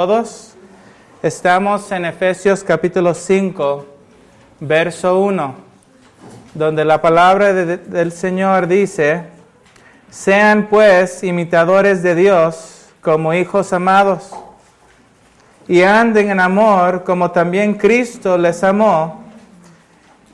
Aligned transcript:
todos. 0.00 0.54
Estamos 1.22 1.92
en 1.92 2.06
Efesios 2.06 2.64
capítulo 2.64 3.12
5, 3.12 3.84
verso 4.58 5.20
1, 5.20 5.54
donde 6.54 6.86
la 6.86 7.02
palabra 7.02 7.52
del 7.52 8.10
Señor 8.10 8.66
dice, 8.66 9.24
sean 10.08 10.68
pues 10.70 11.22
imitadores 11.22 12.02
de 12.02 12.14
Dios 12.14 12.86
como 13.02 13.34
hijos 13.34 13.74
amados, 13.74 14.30
y 15.68 15.82
anden 15.82 16.30
en 16.30 16.40
amor 16.40 17.04
como 17.04 17.30
también 17.30 17.74
Cristo 17.74 18.38
les 18.38 18.64
amó, 18.64 19.22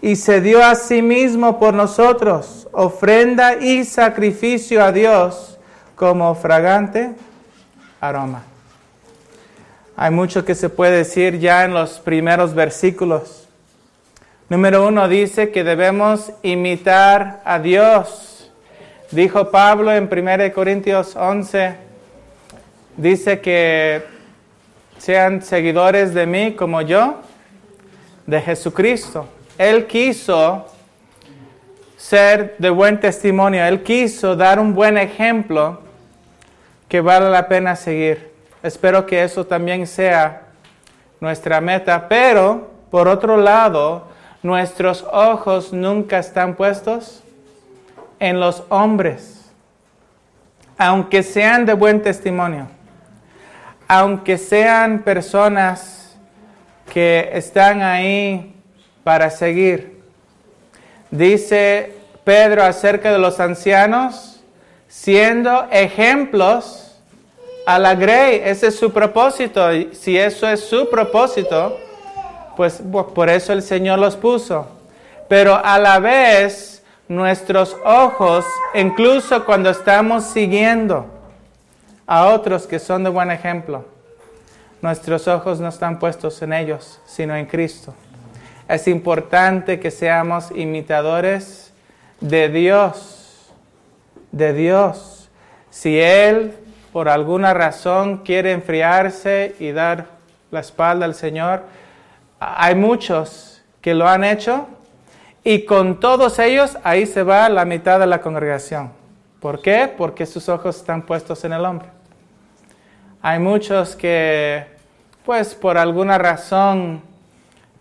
y 0.01 0.15
se 0.15 0.41
dio 0.41 0.65
a 0.65 0.77
sí 0.77 1.03
mismo 1.03 1.59
por 1.59 1.75
nosotros, 1.75 2.69
ofrenda 2.71 3.57
y 3.57 3.85
sacrificio 3.85 4.85
a 4.85 4.93
Dios 4.93 5.59
como 5.97 6.37
fragante 6.37 7.17
aroma. 8.01 8.45
Hay 9.99 10.11
mucho 10.11 10.45
que 10.45 10.55
se 10.55 10.69
puede 10.69 10.99
decir 10.99 11.39
ya 11.39 11.65
en 11.65 11.73
los 11.73 12.01
primeros 12.01 12.55
versículos. 12.55 13.49
Número 14.51 14.87
uno 14.87 15.09
dice 15.09 15.51
que 15.51 15.65
debemos 15.65 16.33
imitar 16.43 17.41
a 17.47 17.59
Dios. 17.59 18.53
Dijo 19.11 19.51
Pablo 19.51 19.91
en 19.91 20.05
1 20.13 20.53
Corintios 20.53 21.17
11, 21.17 21.77
dice 22.99 23.41
que 23.41 24.03
sean 24.99 25.41
seguidores 25.41 26.13
de 26.13 26.27
mí 26.27 26.53
como 26.53 26.83
yo, 26.83 27.23
de 28.27 28.43
Jesucristo. 28.43 29.27
Él 29.57 29.87
quiso 29.87 30.67
ser 31.97 32.55
de 32.59 32.69
buen 32.69 33.01
testimonio, 33.01 33.65
Él 33.65 33.83
quiso 33.83 34.37
dar 34.37 34.61
un 34.61 34.75
buen 34.75 34.99
ejemplo 34.99 35.81
que 36.87 37.01
vale 37.01 37.31
la 37.31 37.49
pena 37.49 37.75
seguir. 37.77 38.36
Espero 38.63 39.07
que 39.07 39.23
eso 39.23 39.47
también 39.47 39.87
sea 39.87 40.43
nuestra 41.21 41.61
meta, 41.61 42.09
pero 42.09 42.71
por 42.91 43.09
otro 43.09 43.37
lado, 43.37 44.09
nuestros 44.43 45.05
ojos 45.13 45.73
nunca 45.73 46.19
están 46.19 46.55
puestos 46.55 47.23
en 48.19 48.41
los 48.41 48.63
hombres, 48.69 49.51
aunque 50.79 51.23
sean 51.23 51.67
de 51.67 51.75
buen 51.75 52.01
testimonio, 52.01 52.69
aunque 53.89 54.39
sean 54.39 55.01
personas 55.01 56.17
que 56.93 57.29
están 57.33 57.83
ahí 57.83 58.55
para 59.05 59.31
seguir. 59.31 60.01
Dice 61.11 61.95
Pedro 62.25 62.63
acerca 62.63 63.13
de 63.13 63.19
los 63.19 63.39
ancianos, 63.41 64.41
siendo 64.89 65.67
ejemplos 65.71 66.86
a 67.67 67.81
la 67.81 67.97
grey, 67.97 68.41
ese 68.45 68.69
es 68.69 68.79
su 68.79 68.93
propósito. 68.93 69.75
Y 69.75 69.93
si 69.93 70.17
eso 70.17 70.49
es 70.49 70.61
su 70.61 70.89
propósito, 70.89 71.77
pues 72.57 72.81
por 73.15 73.29
eso 73.29 73.53
el 73.53 73.61
Señor 73.61 73.99
los 73.99 74.17
puso. 74.17 74.69
Pero 75.29 75.61
a 75.63 75.79
la 75.81 75.99
vez, 75.99 76.85
nuestros 77.09 77.77
ojos, 77.85 78.45
incluso 78.73 79.45
cuando 79.45 79.71
estamos 79.71 80.25
siguiendo 80.25 81.07
a 82.07 82.27
otros 82.27 82.69
que 82.69 82.79
son 82.79 83.03
de 83.03 83.11
buen 83.11 83.33
ejemplo, 83.33 83.85
nuestros 84.81 85.27
ojos 85.27 85.59
no 85.59 85.69
están 85.69 85.99
puestos 85.99 86.41
en 86.43 86.53
ellos, 86.53 87.01
sino 87.05 87.35
en 87.35 87.47
Cristo. 87.47 87.93
Es 88.69 88.87
importante 88.87 89.81
que 89.81 89.91
seamos 89.91 90.53
imitadores 90.53 91.73
de 92.21 92.49
Dios, 92.49 93.51
de 94.31 94.53
Dios. 94.53 95.29
Si 95.71 95.99
Él 96.01 96.55
por 96.97 97.11
alguna 97.11 97.53
razón 97.53 98.23
quiere 98.25 98.53
enfriarse 98.53 99.55
y 99.61 99.71
dar 99.71 100.07
la 100.51 100.61
espalda 100.61 101.05
al 101.05 101.15
Señor. 101.15 101.65
Hay 102.41 102.75
muchos 102.75 103.63
que 103.83 103.93
lo 103.93 104.09
han 104.09 104.25
hecho 104.25 104.67
y 105.45 105.67
con 105.67 106.01
todos 106.01 106.39
ellos 106.39 106.79
ahí 106.85 107.05
se 107.05 107.23
va 107.23 107.51
la 107.51 107.67
mitad 107.67 108.01
de 108.01 108.07
la 108.07 108.23
congregación. 108.23 108.93
¿Por 109.41 109.61
qué? 109.61 109.93
Porque 109.95 110.25
sus 110.25 110.49
ojos 110.49 110.77
están 110.77 111.03
puestos 111.03 111.45
en 111.45 111.53
el 111.53 111.67
hombre. 111.67 111.89
Hay 113.21 113.41
muchos 113.41 113.95
que, 113.95 114.65
pues 115.23 115.55
por 115.55 115.77
alguna 115.77 116.17
razón, 116.17 117.03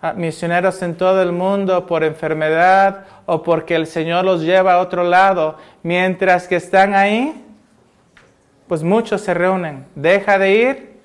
ah, 0.01 0.11
misioneros 0.11 0.81
en 0.81 0.93
todo 0.97 1.21
el 1.21 1.31
mundo, 1.31 1.85
por 1.85 2.03
enfermedad 2.03 3.05
o 3.25 3.43
porque 3.43 3.75
el 3.75 3.87
Señor 3.87 4.25
los 4.25 4.41
lleva 4.41 4.73
a 4.73 4.79
otro 4.79 5.05
lado, 5.05 5.55
mientras 5.83 6.49
que 6.49 6.57
están 6.57 6.93
ahí, 6.93 7.44
pues 8.67 8.83
muchos 8.83 9.21
se 9.21 9.33
reúnen, 9.33 9.85
deja 9.95 10.37
de 10.37 10.51
ir 10.51 10.99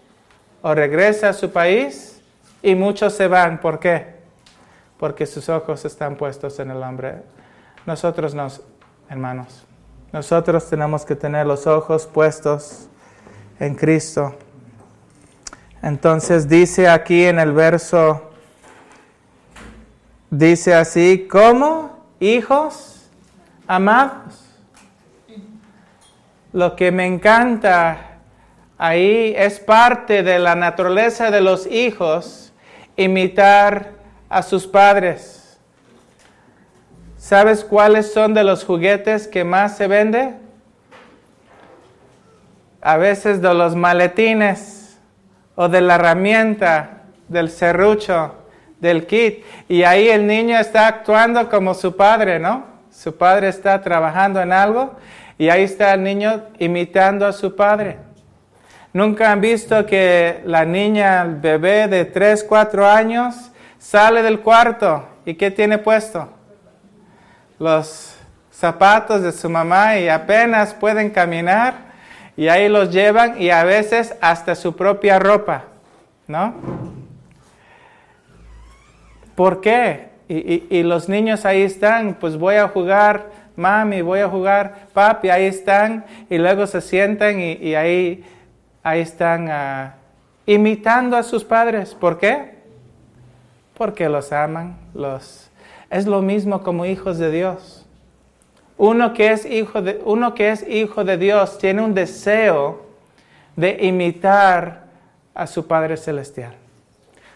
o 0.63 0.75
regresa 0.75 1.31
a 1.31 1.33
su 1.33 1.51
país 1.51 2.21
y 2.63 2.75
muchos 2.75 3.15
se 3.15 3.29
van. 3.29 3.61
¿Por 3.61 3.79
qué? 3.79 4.21
Porque 4.99 5.27
sus 5.27 5.49
ojos 5.49 5.85
están 5.85 6.17
puestos 6.17 6.59
en 6.59 6.71
el 6.71 6.83
hombre. 6.83 7.23
Nosotros 7.87 8.35
nos, 8.35 8.63
hermanos, 9.09 9.65
nosotros 10.13 10.69
tenemos 10.69 11.05
que 11.05 11.17
tener 11.17 11.47
los 11.47 11.67
ojos 11.67 12.07
puestos 12.07 12.89
en 13.59 13.75
Cristo. 13.75 14.35
Entonces 15.83 16.49
dice 16.49 16.89
aquí 16.89 17.25
en 17.25 17.39
el 17.39 17.53
verso, 17.53 18.31
dice 20.31 20.75
así, 20.75 21.27
como 21.31 22.07
hijos 22.21 23.09
amados. 23.67 24.50
Lo 26.53 26.75
que 26.75 26.91
me 26.91 27.07
encanta 27.07 28.19
ahí 28.77 29.33
es 29.37 29.61
parte 29.61 30.25
de 30.25 30.41
la 30.41 30.57
naturaleza 30.57 31.31
de 31.31 31.41
los 31.41 31.67
hijos 31.67 32.53
imitar 32.97 33.93
a 34.29 34.43
sus 34.43 34.67
padres. 34.67 35.61
¿Sabes 37.17 37.63
cuáles 37.63 38.13
son 38.13 38.35
de 38.35 38.43
los 38.43 38.65
juguetes 38.65 39.29
que 39.29 39.45
más 39.45 39.77
se 39.77 39.87
vende? 39.87 40.35
A 42.81 42.97
veces 42.97 43.41
de 43.41 43.55
los 43.55 43.77
maletines 43.77 44.99
o 45.55 45.69
de 45.69 45.83
la 45.83 45.95
herramienta, 45.97 47.03
del 47.29 47.51
serrucho, 47.51 48.35
del 48.81 49.07
kit. 49.07 49.45
Y 49.69 49.85
ahí 49.85 50.09
el 50.09 50.27
niño 50.27 50.59
está 50.59 50.89
actuando 50.89 51.49
como 51.49 51.75
su 51.75 51.95
padre, 51.95 52.41
¿no? 52.41 52.65
Su 52.91 53.17
padre 53.17 53.49
está 53.49 53.81
trabajando 53.83 54.41
en 54.41 54.53
algo 54.53 54.97
y 55.41 55.49
ahí 55.49 55.63
está 55.63 55.95
el 55.95 56.03
niño 56.03 56.49
imitando 56.59 57.27
a 57.27 57.33
su 57.33 57.57
padre. 57.57 57.97
Nunca 58.93 59.33
han 59.33 59.41
visto 59.41 59.87
que 59.87 60.43
la 60.45 60.67
niña, 60.67 61.23
el 61.23 61.37
bebé 61.37 61.89
de 61.89 62.05
3, 62.05 62.45
4 62.45 62.87
años, 62.87 63.51
sale 63.79 64.23
del 64.23 64.41
cuarto 64.41 65.09
y 65.25 65.37
¿qué 65.37 65.51
tiene 65.51 65.79
puesto? 65.79 66.29
Los 67.59 68.17
zapatos 68.53 69.23
de 69.23 69.33
su 69.33 69.49
mamá 69.49 69.97
y 69.97 70.11
apenas 70.11 70.75
pueden 70.75 71.09
caminar 71.09 71.73
y 72.37 72.49
ahí 72.49 72.69
los 72.69 72.93
llevan 72.93 73.41
y 73.41 73.49
a 73.49 73.65
veces 73.65 74.15
hasta 74.21 74.55
su 74.55 74.77
propia 74.77 75.19
ropa, 75.19 75.65
¿no? 76.27 76.53
¿Por 79.35 79.63
qué? 79.63 80.11
Y, 80.29 80.67
y 80.69 80.83
los 80.83 81.09
niños 81.09 81.47
ahí 81.47 81.63
están, 81.63 82.13
pues 82.21 82.37
voy 82.37 82.57
a 82.57 82.69
jugar 82.69 83.40
mami, 83.61 84.03
voy 84.03 84.21
a 84.21 84.29
jugar, 84.29 84.89
papi, 84.93 85.29
ahí 85.29 85.45
están, 85.45 86.05
y 86.29 86.39
luego 86.39 86.67
se 86.67 86.81
sientan 86.81 87.39
y, 87.39 87.75
ahí, 87.75 88.25
ahí 88.83 89.01
están 89.01 89.49
ah, 89.51 89.95
imitando 90.47 91.17
a 91.17 91.23
sus 91.23 91.45
padres. 91.45 91.95
¿Por 91.95 92.19
qué? 92.19 92.55
Porque 93.75 94.09
los 94.09 94.33
aman, 94.33 94.77
los... 94.95 95.51
Es 95.91 96.07
lo 96.07 96.23
mismo 96.23 96.63
como 96.63 96.87
hijos 96.87 97.19
de 97.19 97.31
Dios. 97.31 97.87
Uno 98.79 99.13
que 99.13 99.33
es 99.33 99.45
hijo 99.45 99.83
de, 99.83 100.01
uno 100.05 100.35
que 100.35 100.51
es 100.51 100.67
hijo 100.67 101.05
de 101.05 101.19
Dios 101.19 101.59
tiene 101.59 101.83
un 101.83 101.95
deseo 101.95 102.87
de 103.57 103.77
imitar 103.83 104.85
a 105.35 105.47
su 105.47 105.67
Padre 105.67 105.97
Celestial. 105.97 106.55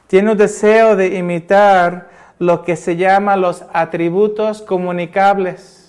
Tiene 0.06 0.32
un 0.32 0.38
deseo 0.38 0.97
de 0.97 1.19
imitar 1.19 2.09
lo 2.38 2.62
que 2.62 2.77
se 2.77 2.97
llama 2.97 3.37
los 3.37 3.65
atributos 3.73 4.62
comunicables 4.62 5.83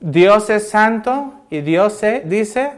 Dios 0.00 0.48
es 0.50 0.70
santo 0.70 1.34
y 1.50 1.60
Dios 1.60 2.00
dice 2.24 2.72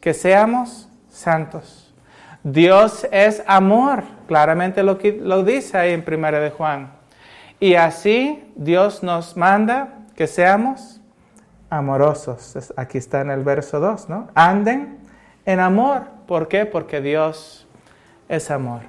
que 0.00 0.14
seamos 0.14 0.88
santos. 1.08 1.94
Dios 2.42 3.06
es 3.10 3.42
amor, 3.46 4.04
claramente 4.28 4.82
lo, 4.82 4.98
lo 5.20 5.42
dice 5.42 5.78
ahí 5.78 5.92
en 5.92 6.04
Primera 6.04 6.38
de 6.38 6.50
Juan. 6.50 6.92
Y 7.58 7.74
así 7.74 8.52
Dios 8.54 9.02
nos 9.02 9.36
manda 9.36 9.94
que 10.14 10.26
seamos 10.26 11.00
amorosos. 11.70 12.72
Aquí 12.76 12.98
está 12.98 13.22
en 13.22 13.30
el 13.30 13.42
verso 13.42 13.80
2, 13.80 14.08
¿no? 14.08 14.28
Anden 14.34 14.98
en 15.44 15.60
amor. 15.60 16.02
¿Por 16.26 16.48
qué? 16.48 16.66
Porque 16.66 17.00
Dios 17.00 17.66
es 18.28 18.50
amor. 18.50 18.82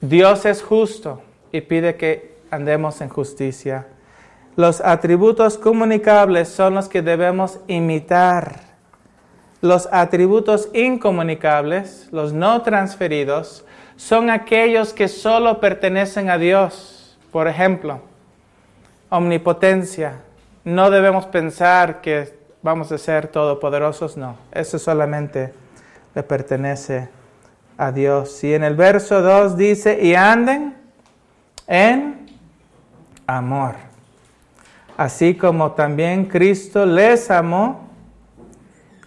Dios 0.00 0.44
es 0.44 0.62
justo 0.62 1.22
y 1.50 1.62
pide 1.62 1.96
que 1.96 2.36
andemos 2.50 3.00
en 3.00 3.08
justicia 3.08 3.86
los 4.56 4.80
atributos 4.80 5.58
comunicables 5.58 6.48
son 6.48 6.74
los 6.74 6.88
que 6.88 7.02
debemos 7.02 7.58
imitar. 7.66 8.60
Los 9.60 9.88
atributos 9.90 10.68
incomunicables, 10.72 12.08
los 12.12 12.32
no 12.32 12.62
transferidos, 12.62 13.64
son 13.96 14.30
aquellos 14.30 14.92
que 14.92 15.08
solo 15.08 15.58
pertenecen 15.58 16.30
a 16.30 16.38
Dios. 16.38 17.18
Por 17.32 17.48
ejemplo, 17.48 18.00
omnipotencia. 19.08 20.20
No 20.64 20.90
debemos 20.90 21.26
pensar 21.26 22.00
que 22.00 22.38
vamos 22.62 22.92
a 22.92 22.98
ser 22.98 23.28
todopoderosos, 23.28 24.16
no. 24.16 24.36
Eso 24.52 24.78
solamente 24.78 25.52
le 26.14 26.22
pertenece 26.22 27.08
a 27.76 27.90
Dios. 27.90 28.44
Y 28.44 28.54
en 28.54 28.64
el 28.64 28.76
verso 28.76 29.20
2 29.20 29.56
dice, 29.56 29.98
y 30.00 30.14
anden 30.14 30.76
en 31.66 32.30
amor. 33.26 33.93
Así 34.96 35.34
como 35.34 35.72
también 35.72 36.26
Cristo 36.26 36.86
les 36.86 37.30
amó 37.30 37.88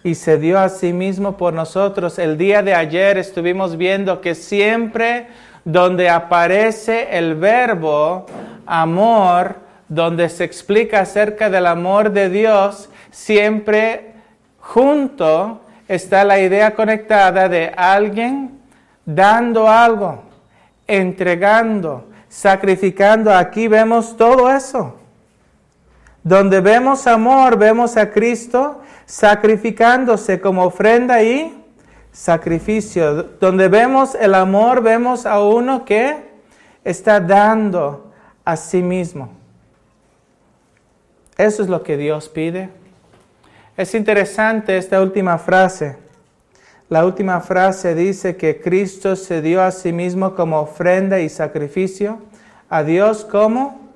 y 0.04 0.14
se 0.14 0.38
dio 0.38 0.58
a 0.58 0.68
sí 0.68 0.92
mismo 0.92 1.36
por 1.36 1.54
nosotros. 1.54 2.18
El 2.18 2.36
día 2.36 2.62
de 2.62 2.74
ayer 2.74 3.16
estuvimos 3.16 3.76
viendo 3.76 4.20
que 4.20 4.34
siempre 4.34 5.28
donde 5.64 6.10
aparece 6.10 7.16
el 7.18 7.34
verbo 7.34 8.26
amor, 8.66 9.56
donde 9.88 10.28
se 10.28 10.44
explica 10.44 11.00
acerca 11.00 11.48
del 11.48 11.66
amor 11.66 12.10
de 12.10 12.28
Dios, 12.28 12.90
siempre 13.10 14.12
junto 14.60 15.62
está 15.88 16.22
la 16.24 16.38
idea 16.38 16.74
conectada 16.74 17.48
de 17.48 17.72
alguien 17.74 18.60
dando 19.06 19.68
algo, 19.68 20.22
entregando, 20.86 22.08
sacrificando. 22.28 23.34
Aquí 23.34 23.68
vemos 23.68 24.14
todo 24.18 24.50
eso. 24.50 24.98
Donde 26.22 26.60
vemos 26.60 27.06
amor, 27.06 27.56
vemos 27.56 27.96
a 27.96 28.10
Cristo 28.10 28.80
sacrificándose 29.06 30.40
como 30.40 30.64
ofrenda 30.64 31.22
y 31.22 31.64
sacrificio. 32.12 33.22
Donde 33.40 33.68
vemos 33.68 34.14
el 34.14 34.34
amor, 34.34 34.82
vemos 34.82 35.24
a 35.24 35.42
uno 35.42 35.84
que 35.84 36.16
está 36.84 37.20
dando 37.20 38.12
a 38.44 38.56
sí 38.56 38.82
mismo. 38.82 39.30
Eso 41.36 41.62
es 41.62 41.68
lo 41.68 41.82
que 41.82 41.96
Dios 41.96 42.28
pide. 42.28 42.70
Es 43.76 43.94
interesante 43.94 44.76
esta 44.76 45.00
última 45.00 45.38
frase. 45.38 45.96
La 46.88 47.04
última 47.04 47.40
frase 47.40 47.94
dice 47.94 48.36
que 48.36 48.60
Cristo 48.60 49.14
se 49.14 49.40
dio 49.40 49.62
a 49.62 49.70
sí 49.70 49.92
mismo 49.92 50.34
como 50.34 50.58
ofrenda 50.58 51.20
y 51.20 51.28
sacrificio 51.28 52.18
a 52.68 52.82
Dios 52.82 53.24
como 53.24 53.87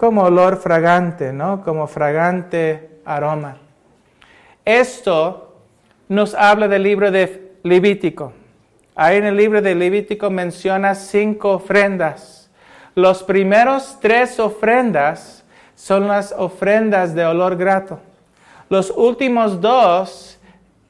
como 0.00 0.22
olor 0.22 0.56
fragante, 0.56 1.30
¿no? 1.30 1.62
Como 1.62 1.86
fragante 1.86 3.02
aroma. 3.04 3.58
Esto 4.64 5.58
nos 6.08 6.34
habla 6.34 6.68
del 6.68 6.84
libro 6.84 7.10
de 7.10 7.52
Levítico. 7.64 8.32
Ahí 8.94 9.18
en 9.18 9.26
el 9.26 9.36
libro 9.36 9.60
de 9.60 9.74
Levítico 9.74 10.30
menciona 10.30 10.94
cinco 10.94 11.50
ofrendas. 11.50 12.50
Los 12.94 13.22
primeros 13.22 13.98
tres 14.00 14.40
ofrendas 14.40 15.44
son 15.74 16.08
las 16.08 16.32
ofrendas 16.32 17.14
de 17.14 17.26
olor 17.26 17.56
grato. 17.56 18.00
Los 18.70 18.90
últimos 18.90 19.60
dos 19.60 20.40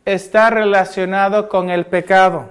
están 0.05 0.53
relacionados 0.53 1.47
con 1.47 1.69
el 1.69 1.85
pecado. 1.85 2.51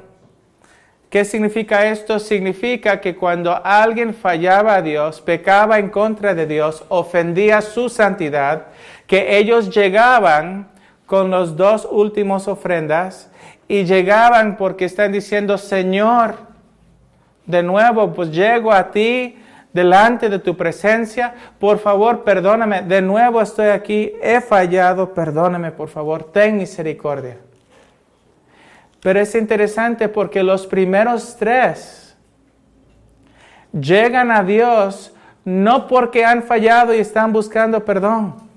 ¿Qué 1.09 1.25
significa 1.25 1.88
esto? 1.88 2.19
Significa 2.19 3.01
que 3.01 3.15
cuando 3.15 3.59
alguien 3.65 4.13
fallaba 4.13 4.75
a 4.75 4.81
Dios, 4.83 5.21
pecaba 5.21 5.79
en 5.79 5.89
contra 5.89 6.35
de 6.35 6.45
Dios, 6.45 6.85
ofendía 6.88 7.61
su 7.61 7.89
santidad, 7.89 8.67
que 9.07 9.38
ellos 9.39 9.73
llegaban 9.73 10.67
con 11.07 11.31
los 11.31 11.57
dos 11.57 11.88
últimos 11.89 12.47
ofrendas 12.47 13.31
y 13.67 13.85
llegaban 13.85 14.56
porque 14.56 14.85
están 14.85 15.11
diciendo, 15.11 15.57
Señor, 15.57 16.35
de 17.47 17.63
nuevo, 17.63 18.13
pues 18.13 18.29
llego 18.29 18.71
a 18.71 18.91
ti 18.91 19.35
delante 19.73 20.29
de 20.29 20.38
tu 20.38 20.56
presencia, 20.56 21.33
por 21.57 21.79
favor, 21.79 22.23
perdóname, 22.23 22.83
de 22.83 23.01
nuevo 23.01 23.41
estoy 23.41 23.69
aquí, 23.69 24.13
he 24.21 24.41
fallado, 24.41 25.11
perdóname, 25.15 25.71
por 25.71 25.89
favor, 25.89 26.23
ten 26.25 26.57
misericordia. 26.57 27.48
Pero 29.01 29.19
es 29.19 29.33
interesante 29.35 30.09
porque 30.09 30.43
los 30.43 30.67
primeros 30.67 31.37
tres 31.37 32.17
llegan 33.71 34.31
a 34.31 34.43
Dios 34.43 35.13
no 35.45 35.87
porque 35.87 36.25
han 36.25 36.43
fallado 36.43 36.93
y 36.93 36.99
están 36.99 37.31
buscando 37.31 37.85
perdón 37.85 38.49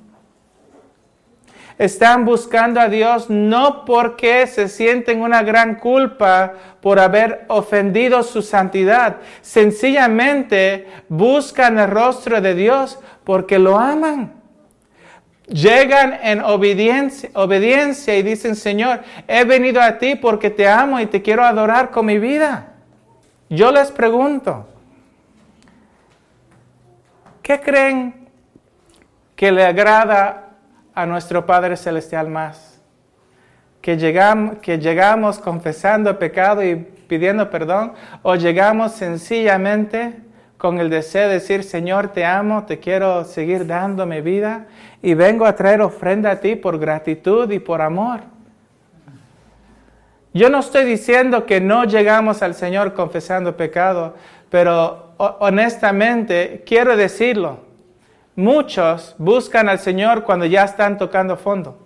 están 1.78 2.24
buscando 2.24 2.80
a 2.80 2.88
Dios 2.88 3.28
no 3.28 3.84
porque 3.84 4.46
se 4.46 4.68
sienten 4.68 5.20
una 5.20 5.42
gran 5.42 5.76
culpa 5.76 6.52
por 6.80 6.98
haber 6.98 7.44
ofendido 7.48 8.22
su 8.22 8.42
santidad. 8.42 9.16
Sencillamente 9.40 10.86
buscan 11.08 11.78
el 11.78 11.90
rostro 11.90 12.40
de 12.40 12.54
Dios 12.54 12.98
porque 13.24 13.58
lo 13.58 13.78
aman. 13.78 14.41
Llegan 15.48 16.18
en 16.22 16.40
obediencia, 16.40 17.30
y 18.16 18.22
dicen, 18.22 18.56
Señor, 18.56 19.00
he 19.26 19.44
venido 19.44 19.82
a 19.82 19.98
ti 19.98 20.14
porque 20.14 20.50
te 20.50 20.68
amo 20.68 21.00
y 21.00 21.06
te 21.06 21.20
quiero 21.20 21.44
adorar 21.44 21.90
con 21.90 22.06
mi 22.06 22.18
vida. 22.18 22.74
Yo 23.50 23.70
les 23.70 23.90
pregunto, 23.90 24.66
¿qué 27.42 27.60
creen 27.60 28.28
que 29.36 29.50
le 29.50 29.64
agrada 29.64 30.52
a 30.94 31.06
nuestro 31.06 31.46
Padre 31.46 31.76
Celestial 31.76 32.28
más. 32.28 32.80
Que 33.80 33.96
llegamos, 33.96 34.58
que 34.58 34.78
llegamos 34.78 35.38
confesando 35.38 36.16
pecado 36.18 36.62
y 36.62 36.76
pidiendo 36.76 37.50
perdón 37.50 37.92
o 38.22 38.36
llegamos 38.36 38.92
sencillamente 38.92 40.20
con 40.56 40.78
el 40.78 40.88
deseo 40.88 41.26
de 41.26 41.34
decir, 41.34 41.64
Señor, 41.64 42.08
te 42.08 42.24
amo, 42.24 42.64
te 42.64 42.78
quiero 42.78 43.24
seguir 43.24 43.66
dando 43.66 44.06
mi 44.06 44.20
vida 44.20 44.66
y 45.02 45.14
vengo 45.14 45.44
a 45.44 45.56
traer 45.56 45.82
ofrenda 45.82 46.30
a 46.30 46.40
ti 46.40 46.54
por 46.54 46.78
gratitud 46.78 47.50
y 47.50 47.58
por 47.58 47.82
amor. 47.82 48.20
Yo 50.32 50.48
no 50.48 50.60
estoy 50.60 50.84
diciendo 50.84 51.44
que 51.44 51.60
no 51.60 51.84
llegamos 51.84 52.40
al 52.40 52.54
Señor 52.54 52.94
confesando 52.94 53.56
pecado, 53.56 54.14
pero 54.48 55.12
honestamente 55.18 56.62
quiero 56.64 56.96
decirlo. 56.96 57.60
Muchos 58.34 59.14
buscan 59.18 59.68
al 59.68 59.78
Señor 59.78 60.22
cuando 60.22 60.46
ya 60.46 60.64
están 60.64 60.96
tocando 60.96 61.36
fondo. 61.36 61.78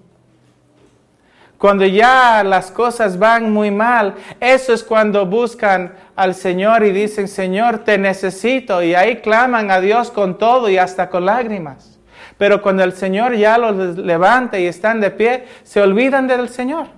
Cuando 1.59 1.87
ya 1.87 2.45
las 2.45 2.71
cosas 2.71 3.19
van 3.19 3.51
muy 3.51 3.71
mal, 3.71 4.15
eso 4.39 4.75
es 4.75 4.85
cuando 4.85 5.25
buscan 5.27 5.95
al 6.15 6.35
Señor 6.35 6.85
y 6.85 6.93
dicen, 6.93 7.27
Señor, 7.27 7.79
te 7.79 7.97
necesito. 7.99 8.83
Y 8.83 8.95
ahí 8.95 9.17
claman 9.17 9.71
a 9.71 9.81
Dios 9.81 10.11
con 10.11 10.39
todo 10.39 10.69
y 10.69 10.77
hasta 10.77 11.09
con 11.09 11.25
lágrimas. 11.25 11.96
Pero 12.39 12.61
cuando 12.61 12.85
el 12.85 12.93
Señor 12.93 13.35
ya 13.35 13.57
los 13.59 13.97
levanta 13.97 14.59
y 14.59 14.67
están 14.67 15.01
de 15.01 15.11
pie, 15.11 15.47
se 15.63 15.81
olvidan 15.81 16.27
del 16.27 16.49
Señor. 16.49 16.89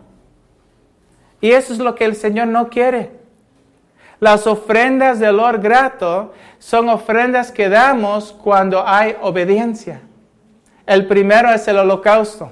Y 1.41 1.53
eso 1.53 1.73
es 1.73 1.79
lo 1.79 1.95
que 1.95 2.05
el 2.05 2.17
Señor 2.17 2.49
no 2.49 2.69
quiere. 2.69 3.13
Las 4.21 4.49
ofrendas 4.49 5.21
de 5.21 5.29
olor 5.29 5.61
grato 5.61 6.33
son 6.59 6.89
ofrendas 6.89 7.53
que 7.53 7.69
damos 7.69 8.33
cuando 8.33 8.87
hay 8.87 9.17
obediencia. 9.21 10.01
El 10.87 11.07
primero 11.07 11.51
es 11.51 11.69
el 11.69 11.79
holocausto. 11.79 12.51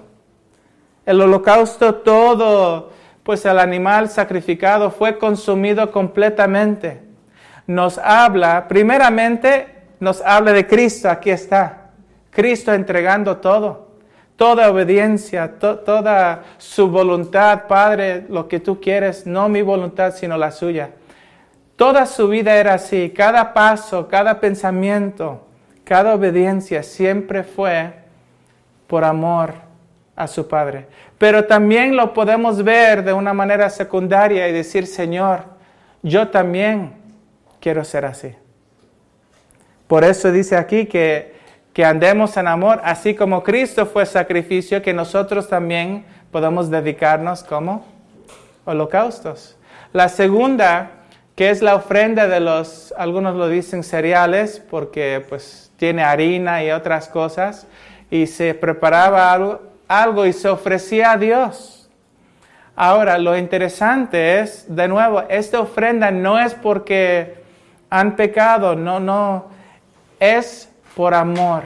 El 1.04 1.20
holocausto 1.20 1.96
todo, 1.96 2.90
pues 3.24 3.44
el 3.44 3.58
animal 3.58 4.08
sacrificado 4.08 4.90
fue 4.90 5.18
consumido 5.18 5.90
completamente. 5.90 7.02
Nos 7.66 7.98
habla, 7.98 8.68
primeramente, 8.68 9.66
nos 9.98 10.20
habla 10.20 10.52
de 10.52 10.66
Cristo, 10.68 11.10
aquí 11.10 11.30
está. 11.30 11.85
Cristo 12.36 12.74
entregando 12.74 13.38
todo, 13.38 13.86
toda 14.36 14.70
obediencia, 14.70 15.54
toda 15.58 16.42
su 16.58 16.90
voluntad, 16.90 17.62
Padre, 17.66 18.26
lo 18.28 18.46
que 18.46 18.60
tú 18.60 18.78
quieres, 18.78 19.26
no 19.26 19.48
mi 19.48 19.62
voluntad, 19.62 20.14
sino 20.14 20.36
la 20.36 20.50
suya. 20.50 20.90
Toda 21.76 22.04
su 22.04 22.28
vida 22.28 22.54
era 22.56 22.74
así, 22.74 23.08
cada 23.16 23.54
paso, 23.54 24.06
cada 24.08 24.38
pensamiento, 24.38 25.46
cada 25.82 26.14
obediencia 26.14 26.82
siempre 26.82 27.42
fue 27.42 27.94
por 28.86 29.02
amor 29.02 29.54
a 30.14 30.26
su 30.26 30.46
Padre. 30.46 30.88
Pero 31.16 31.46
también 31.46 31.96
lo 31.96 32.12
podemos 32.12 32.62
ver 32.62 33.02
de 33.02 33.14
una 33.14 33.32
manera 33.32 33.70
secundaria 33.70 34.46
y 34.46 34.52
decir, 34.52 34.86
Señor, 34.86 35.44
yo 36.02 36.28
también 36.28 36.92
quiero 37.60 37.82
ser 37.82 38.04
así. 38.04 38.34
Por 39.86 40.04
eso 40.04 40.30
dice 40.30 40.56
aquí 40.56 40.84
que, 40.84 41.35
que 41.76 41.84
andemos 41.84 42.38
en 42.38 42.48
amor, 42.48 42.80
así 42.84 43.14
como 43.14 43.42
Cristo 43.42 43.84
fue 43.84 44.06
sacrificio, 44.06 44.80
que 44.80 44.94
nosotros 44.94 45.46
también 45.46 46.06
podemos 46.30 46.70
dedicarnos 46.70 47.44
como 47.44 47.84
holocaustos. 48.64 49.58
La 49.92 50.08
segunda 50.08 50.92
que 51.34 51.50
es 51.50 51.60
la 51.60 51.74
ofrenda 51.74 52.28
de 52.28 52.40
los, 52.40 52.94
algunos 52.96 53.36
lo 53.36 53.50
dicen 53.50 53.82
cereales, 53.84 54.58
porque 54.70 55.22
pues 55.28 55.70
tiene 55.76 56.02
harina 56.02 56.64
y 56.64 56.70
otras 56.70 57.08
cosas, 57.08 57.66
y 58.10 58.26
se 58.26 58.54
preparaba 58.54 59.30
algo, 59.30 59.60
algo 59.86 60.24
y 60.24 60.32
se 60.32 60.48
ofrecía 60.48 61.12
a 61.12 61.18
Dios. 61.18 61.90
Ahora, 62.74 63.18
lo 63.18 63.36
interesante 63.36 64.40
es, 64.40 64.64
de 64.74 64.88
nuevo, 64.88 65.24
esta 65.28 65.60
ofrenda 65.60 66.10
no 66.10 66.40
es 66.40 66.54
porque 66.54 67.34
han 67.90 68.16
pecado, 68.16 68.74
no, 68.76 68.98
no, 68.98 69.50
es 70.18 70.70
por 70.96 71.12
amor, 71.12 71.64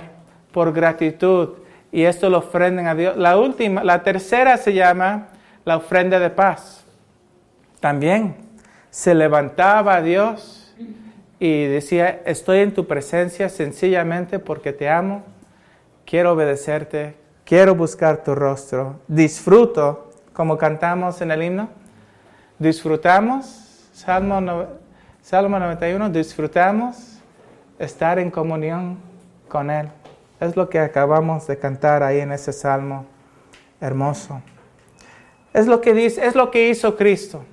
por 0.50 0.72
gratitud, 0.72 1.50
y 1.92 2.02
esto 2.02 2.28
lo 2.28 2.38
ofrenden 2.38 2.88
a 2.88 2.96
Dios. 2.96 3.16
La 3.16 3.38
última, 3.38 3.84
la 3.84 4.02
tercera 4.02 4.56
se 4.56 4.74
llama 4.74 5.28
la 5.64 5.76
ofrenda 5.76 6.18
de 6.18 6.30
paz. 6.30 6.84
También 7.78 8.34
se 8.90 9.14
levantaba 9.14 9.94
a 9.94 10.02
Dios 10.02 10.74
y 11.38 11.66
decía, 11.66 12.22
estoy 12.24 12.58
en 12.58 12.74
tu 12.74 12.88
presencia 12.88 13.48
sencillamente 13.48 14.40
porque 14.40 14.72
te 14.72 14.90
amo, 14.90 15.22
quiero 16.04 16.32
obedecerte, 16.32 17.14
quiero 17.44 17.76
buscar 17.76 18.24
tu 18.24 18.34
rostro, 18.34 18.98
disfruto, 19.06 20.10
como 20.32 20.58
cantamos 20.58 21.20
en 21.20 21.30
el 21.30 21.44
himno, 21.44 21.68
disfrutamos, 22.58 23.88
Salmo, 23.92 24.66
Salmo 25.22 25.60
91, 25.60 26.10
disfrutamos 26.10 27.20
estar 27.78 28.18
en 28.18 28.32
comunión 28.32 29.09
con 29.50 29.70
Él. 29.70 29.90
Es 30.40 30.56
lo 30.56 30.70
que 30.70 30.78
acabamos 30.78 31.46
de 31.46 31.58
cantar 31.58 32.02
ahí 32.02 32.20
en 32.20 32.32
ese 32.32 32.54
salmo 32.54 33.04
hermoso. 33.82 34.40
Es 35.52 35.66
lo 35.66 35.82
que 35.82 35.92
dice, 35.92 36.26
es 36.26 36.34
lo 36.34 36.50
que 36.50 36.70
hizo 36.70 36.96
Cristo. 36.96 37.44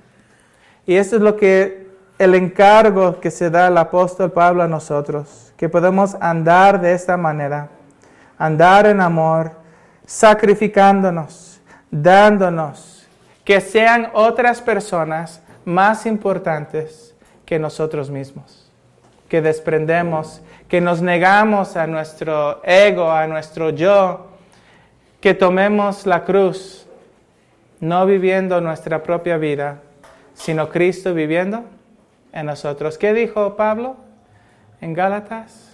Y 0.86 0.94
eso 0.94 1.16
es 1.16 1.22
lo 1.22 1.36
que 1.36 1.86
el 2.18 2.34
encargo 2.34 3.20
que 3.20 3.30
se 3.30 3.50
da 3.50 3.66
al 3.66 3.76
apóstol 3.76 4.32
Pablo 4.32 4.62
a 4.62 4.68
nosotros, 4.68 5.52
que 5.58 5.68
podemos 5.68 6.16
andar 6.20 6.80
de 6.80 6.92
esta 6.92 7.18
manera, 7.18 7.68
andar 8.38 8.86
en 8.86 9.00
amor, 9.00 9.52
sacrificándonos, 10.06 11.60
dándonos, 11.90 13.06
que 13.44 13.60
sean 13.60 14.10
otras 14.14 14.60
personas 14.60 15.42
más 15.64 16.06
importantes 16.06 17.14
que 17.44 17.58
nosotros 17.58 18.10
mismos, 18.10 18.70
que 19.28 19.40
desprendemos, 19.40 20.42
que 20.68 20.80
nos 20.80 21.00
negamos 21.00 21.76
a 21.76 21.86
nuestro 21.86 22.60
ego, 22.62 23.10
a 23.10 23.26
nuestro 23.26 23.70
yo, 23.70 24.26
que 25.20 25.34
tomemos 25.34 26.06
la 26.06 26.24
cruz, 26.24 26.86
no 27.80 28.04
viviendo 28.06 28.60
nuestra 28.60 29.02
propia 29.02 29.38
vida, 29.38 29.80
sino 30.34 30.68
Cristo 30.68 31.14
viviendo 31.14 31.64
en 32.32 32.46
nosotros. 32.46 32.98
¿Qué 32.98 33.12
dijo 33.12 33.56
Pablo 33.56 33.96
en 34.80 34.92
Gálatas? 34.92 35.72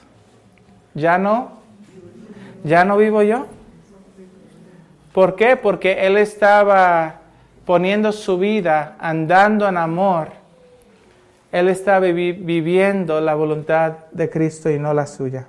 Ya 0.95 1.19
no, 1.19 1.59
ya 2.63 2.85
no 2.85 2.97
vivo 2.97 3.23
yo. 3.23 3.47
¿Por 5.13 5.35
qué? 5.35 5.57
Porque 5.57 6.07
él 6.07 6.17
estaba 6.17 7.21
poniendo 7.65 8.13
su 8.13 8.39
vida, 8.39 8.97
andando 8.99 9.69
en 9.69 9.77
amor. 9.77 10.44
Él 11.55 11.69
estaba 11.69 12.01
viviendo 12.01 13.21
la 13.21 13.37
voluntad 13.37 13.93
de 14.11 14.29
Cristo 14.29 14.69
y 14.69 14.77
no 14.81 14.93
la 14.93 15.07
suya. 15.07 15.47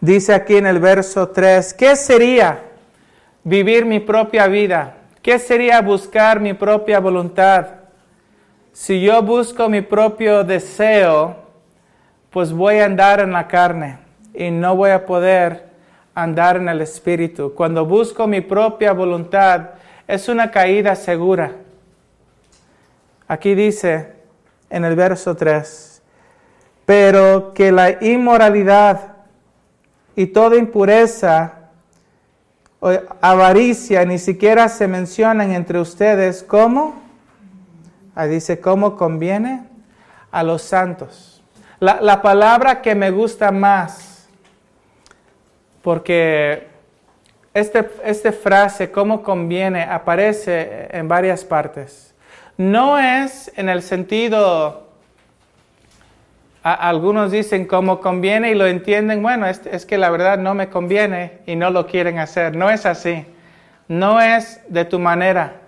Dice 0.00 0.32
aquí 0.34 0.54
en 0.56 0.68
el 0.68 0.78
verso 0.78 1.30
3, 1.30 1.74
¿qué 1.74 1.96
sería 1.96 2.62
vivir 3.42 3.84
mi 3.84 3.98
propia 3.98 4.46
vida? 4.46 4.98
¿Qué 5.20 5.40
sería 5.40 5.80
buscar 5.80 6.38
mi 6.38 6.54
propia 6.54 7.00
voluntad? 7.00 7.66
Si 8.72 9.00
yo 9.00 9.20
busco 9.20 9.68
mi 9.68 9.80
propio 9.80 10.44
deseo, 10.44 11.34
pues 12.30 12.52
voy 12.52 12.76
a 12.76 12.84
andar 12.84 13.18
en 13.18 13.32
la 13.32 13.48
carne 13.48 13.98
y 14.32 14.52
no 14.52 14.76
voy 14.76 14.90
a 14.90 15.04
poder 15.04 15.64
andar 16.14 16.58
en 16.58 16.68
el 16.68 16.82
Espíritu. 16.82 17.52
Cuando 17.52 17.84
busco 17.84 18.28
mi 18.28 18.42
propia 18.42 18.92
voluntad, 18.92 19.70
es 20.06 20.28
una 20.28 20.52
caída 20.52 20.94
segura. 20.94 21.50
Aquí 23.26 23.56
dice 23.56 24.14
en 24.70 24.84
el 24.84 24.96
verso 24.96 25.36
3, 25.36 26.02
pero 26.84 27.52
que 27.54 27.72
la 27.72 28.02
inmoralidad 28.02 29.16
y 30.14 30.26
toda 30.26 30.56
impureza 30.56 31.52
o 32.80 32.90
avaricia 33.20 34.04
ni 34.04 34.18
siquiera 34.18 34.68
se 34.68 34.86
mencionan 34.88 35.52
entre 35.52 35.80
ustedes 35.80 36.42
como, 36.42 37.00
ahí 38.14 38.30
dice, 38.30 38.60
cómo 38.60 38.96
conviene 38.96 39.64
a 40.30 40.42
los 40.42 40.62
santos. 40.62 41.42
La, 41.80 42.00
la 42.00 42.22
palabra 42.22 42.82
que 42.82 42.94
me 42.94 43.10
gusta 43.10 43.50
más 43.50 44.16
porque 45.86 46.66
esta 47.54 47.86
este 48.02 48.32
frase, 48.32 48.90
cómo 48.90 49.22
conviene, 49.22 49.84
aparece 49.84 50.88
en 50.90 51.06
varias 51.06 51.44
partes. 51.44 52.12
No 52.56 52.98
es 52.98 53.52
en 53.56 53.68
el 53.68 53.82
sentido, 53.82 54.86
algunos 56.62 57.30
dicen 57.30 57.66
cómo 57.66 58.00
conviene 58.00 58.50
y 58.50 58.54
lo 58.54 58.66
entienden, 58.66 59.22
bueno, 59.22 59.46
es, 59.46 59.86
que 59.86 59.98
la 59.98 60.10
verdad 60.10 60.38
no 60.38 60.54
me 60.54 60.68
conviene 60.68 61.38
y 61.46 61.54
no 61.54 61.70
lo 61.70 61.86
quieren 61.86 62.18
hacer. 62.18 62.56
No 62.56 62.70
es 62.70 62.86
así. 62.86 63.24
No 63.88 64.20
es 64.20 64.60
de 64.68 64.84
tu 64.84 64.98
manera. 64.98 65.60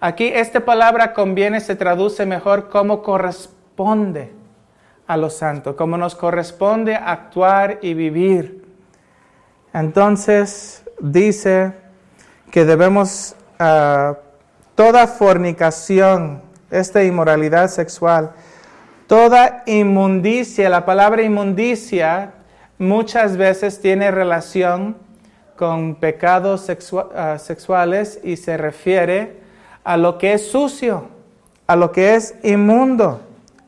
Aquí 0.00 0.28
esta 0.28 0.60
palabra 0.60 1.12
conviene 1.12 1.60
se 1.60 1.76
traduce 1.76 2.24
mejor 2.24 2.70
como 2.70 3.02
corresponde 3.02 4.32
a 5.06 5.18
lo 5.18 5.28
santo, 5.28 5.76
como 5.76 5.98
nos 5.98 6.14
corresponde 6.14 6.94
actuar 6.94 7.80
y 7.82 7.92
vivir. 7.92 8.64
Entonces 9.74 10.84
dice 11.00 11.72
que 12.50 12.64
debemos, 12.64 13.36
ah, 13.58 14.16
toda 14.80 15.06
fornicación, 15.06 16.40
esta 16.70 17.04
inmoralidad 17.04 17.68
sexual, 17.68 18.30
toda 19.08 19.62
inmundicia, 19.66 20.70
la 20.70 20.86
palabra 20.86 21.20
inmundicia 21.20 22.32
muchas 22.78 23.36
veces 23.36 23.78
tiene 23.82 24.10
relación 24.10 24.96
con 25.54 25.96
pecados 25.96 26.66
ah, 27.14 27.36
sexuales 27.38 28.20
y 28.24 28.38
se 28.38 28.56
refiere 28.56 29.42
a 29.84 29.98
lo 29.98 30.16
que 30.16 30.32
es 30.32 30.50
sucio, 30.50 31.08
a 31.66 31.76
lo 31.76 31.92
que 31.92 32.14
es 32.14 32.36
inmundo. 32.42 33.20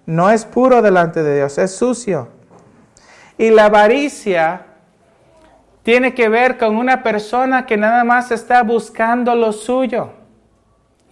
No 0.06 0.30
es 0.30 0.46
puro 0.46 0.80
delante 0.80 1.22
de 1.22 1.36
Dios, 1.36 1.58
es 1.58 1.76
sucio. 1.76 2.28
Y 3.36 3.50
la 3.50 3.66
avaricia 3.66 4.62
tiene 5.82 6.14
que 6.14 6.30
ver 6.30 6.56
con 6.56 6.74
una 6.74 7.02
persona 7.02 7.66
que 7.66 7.76
nada 7.76 8.02
más 8.02 8.30
está 8.30 8.62
buscando 8.62 9.34
lo 9.34 9.52
suyo. 9.52 10.21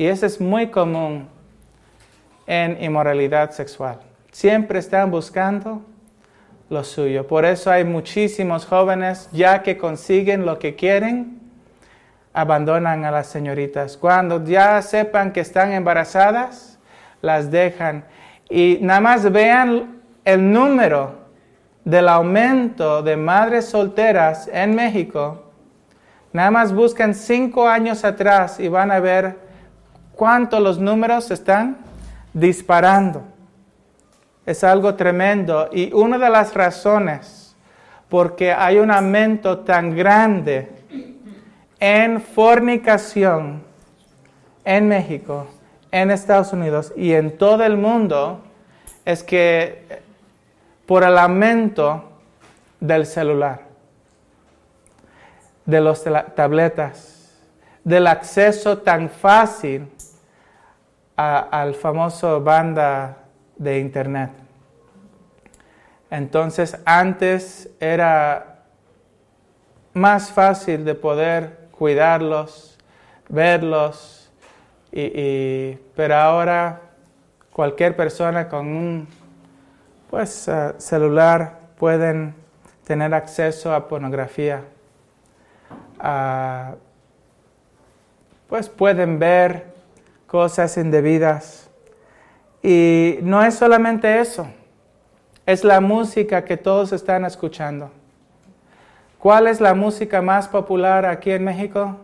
Y 0.00 0.06
eso 0.06 0.24
es 0.24 0.40
muy 0.40 0.68
común 0.68 1.28
en 2.46 2.82
inmoralidad 2.82 3.50
sexual. 3.50 3.98
Siempre 4.32 4.78
están 4.78 5.10
buscando 5.10 5.82
lo 6.70 6.84
suyo. 6.84 7.26
Por 7.26 7.44
eso 7.44 7.70
hay 7.70 7.84
muchísimos 7.84 8.64
jóvenes, 8.64 9.28
ya 9.30 9.62
que 9.62 9.76
consiguen 9.76 10.46
lo 10.46 10.58
que 10.58 10.74
quieren, 10.74 11.38
abandonan 12.32 13.04
a 13.04 13.10
las 13.10 13.26
señoritas. 13.26 13.98
Cuando 13.98 14.42
ya 14.42 14.80
sepan 14.80 15.34
que 15.34 15.40
están 15.40 15.70
embarazadas, 15.72 16.78
las 17.20 17.50
dejan. 17.50 18.06
Y 18.48 18.78
nada 18.80 19.02
más 19.02 19.30
vean 19.30 20.00
el 20.24 20.50
número 20.50 21.26
del 21.84 22.08
aumento 22.08 23.02
de 23.02 23.18
madres 23.18 23.66
solteras 23.66 24.48
en 24.50 24.74
México, 24.74 25.52
nada 26.32 26.50
más 26.50 26.72
buscan 26.72 27.12
cinco 27.12 27.68
años 27.68 28.02
atrás 28.02 28.58
y 28.60 28.68
van 28.68 28.92
a 28.92 28.98
ver 28.98 29.49
cuánto 30.20 30.60
los 30.60 30.78
números 30.78 31.30
están 31.30 31.78
disparando. 32.34 33.22
Es 34.44 34.62
algo 34.62 34.94
tremendo 34.94 35.70
y 35.72 35.94
una 35.94 36.18
de 36.18 36.28
las 36.28 36.52
razones 36.52 37.56
porque 38.10 38.52
hay 38.52 38.76
un 38.76 38.90
aumento 38.90 39.60
tan 39.60 39.96
grande 39.96 40.68
en 41.78 42.20
fornicación 42.20 43.62
en 44.62 44.88
México, 44.88 45.46
en 45.90 46.10
Estados 46.10 46.52
Unidos 46.52 46.92
y 46.96 47.14
en 47.14 47.38
todo 47.38 47.64
el 47.64 47.78
mundo 47.78 48.42
es 49.06 49.22
que 49.22 50.02
por 50.84 51.02
el 51.02 51.16
aumento 51.16 52.12
del 52.78 53.06
celular, 53.06 53.62
de 55.64 55.80
las 55.80 56.04
tabletas, 56.34 57.38
del 57.82 58.06
acceso 58.06 58.76
tan 58.76 59.08
fácil 59.08 59.88
al 61.20 61.74
famoso 61.74 62.40
banda 62.40 63.18
de 63.56 63.78
internet. 63.78 64.30
Entonces 66.10 66.80
antes 66.84 67.70
era 67.78 68.62
más 69.92 70.30
fácil 70.30 70.84
de 70.84 70.94
poder 70.94 71.68
cuidarlos, 71.72 72.78
verlos, 73.28 74.30
pero 74.90 76.16
ahora 76.16 76.80
cualquier 77.52 77.94
persona 77.94 78.48
con 78.48 78.66
un 78.66 79.08
pues 80.08 80.48
uh, 80.48 80.74
celular 80.78 81.60
pueden 81.78 82.34
tener 82.84 83.14
acceso 83.14 83.72
a 83.72 83.86
pornografía. 83.86 84.64
Pues 88.48 88.68
pueden 88.68 89.20
ver 89.20 89.72
cosas 90.30 90.76
indebidas. 90.76 91.68
Y 92.62 93.18
no 93.22 93.42
es 93.42 93.56
solamente 93.56 94.20
eso, 94.20 94.46
es 95.44 95.64
la 95.64 95.80
música 95.80 96.44
que 96.44 96.56
todos 96.56 96.92
están 96.92 97.24
escuchando. 97.24 97.90
¿Cuál 99.18 99.48
es 99.48 99.60
la 99.60 99.74
música 99.74 100.22
más 100.22 100.46
popular 100.46 101.04
aquí 101.04 101.32
en 101.32 101.42
México? 101.42 101.96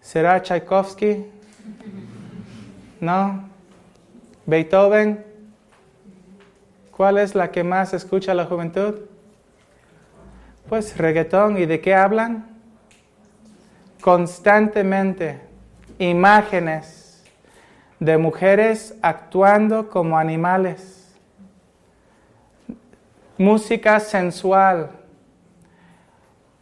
¿Será 0.00 0.42
Tchaikovsky? 0.42 1.24
¿No? 3.00 3.48
¿Beethoven? 4.44 5.24
¿Cuál 6.90 7.18
es 7.18 7.36
la 7.36 7.52
que 7.52 7.62
más 7.62 7.94
escucha 7.94 8.34
la 8.34 8.46
juventud? 8.46 9.02
Pues 10.68 10.96
reggaetón. 10.96 11.58
¿Y 11.58 11.66
de 11.66 11.80
qué 11.80 11.94
hablan? 11.94 12.48
Constantemente 14.00 15.40
imágenes 15.98 16.99
de 18.00 18.18
mujeres 18.18 18.96
actuando 19.02 19.88
como 19.88 20.18
animales. 20.18 21.14
Música 23.38 24.00
sensual. 24.00 24.90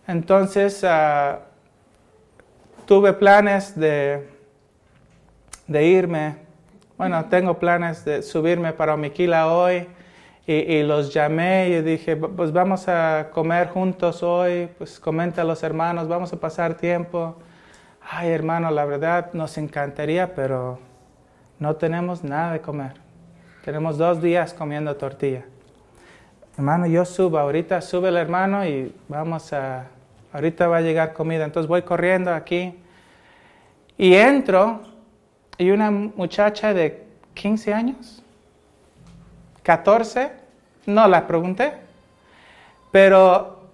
Entonces 0.07 0.85
ah, 0.85 1.41
tuve 2.87 3.13
planes 3.13 3.79
de, 3.79 4.29
de 5.67 5.85
irme. 5.85 6.37
Bueno, 6.97 7.25
tengo 7.27 7.59
planes 7.59 8.05
de 8.05 8.23
subirme 8.23 8.73
para 8.73 8.95
Omiquila 8.95 9.53
hoy 9.53 9.87
y, 10.47 10.83
los 10.83 11.13
llamé 11.13 11.69
y 11.69 11.83
dije, 11.83 12.17
pues 12.17 12.53
vamos 12.53 12.89
a 12.89 13.29
comer 13.33 13.69
juntos 13.69 14.23
hoy, 14.23 14.69
pues 14.79 14.99
comenta 14.99 15.43
a 15.43 15.45
los 15.45 15.63
hermanos, 15.63 16.09
vamos 16.09 16.33
a 16.33 16.41
pasar 16.41 16.75
tiempo. 16.75 17.37
Ay, 18.01 18.31
hermano, 18.31 18.71
la 18.71 18.87
verdad 18.87 19.31
nos 19.35 19.59
encantaría, 19.59 20.35
pero 20.35 20.79
no 21.59 21.77
tenemos 21.77 22.23
nada 22.25 22.53
de 22.53 22.61
comer. 22.61 22.93
Tenemos 23.65 23.99
dos 23.99 24.23
días 24.23 24.55
comiendo 24.55 24.97
tortilla. 24.97 25.45
Hermano, 26.57 26.87
yo 26.87 27.05
subo, 27.05 27.39
ahorita 27.39 27.81
sube 27.81 28.09
el 28.09 28.17
hermano 28.17 28.67
y 28.67 28.95
vamos 29.09 29.53
a, 29.53 29.87
ahorita 30.33 30.67
va 30.69 30.79
a 30.79 30.81
llegar 30.81 31.13
comida. 31.13 31.45
Entonces 31.45 31.69
voy 31.69 31.83
corriendo 31.83 32.33
aquí 32.33 32.75
y 33.97 34.15
entro 34.15 34.83
y 35.57 35.71
una 35.71 35.91
muchacha 35.91 36.73
de 36.73 37.05
15 37.35 37.75
años 37.75 38.23
14, 39.69 40.33
no 40.87 41.07
la 41.09 41.27
pregunté, 41.27 41.75
pero 42.91 43.69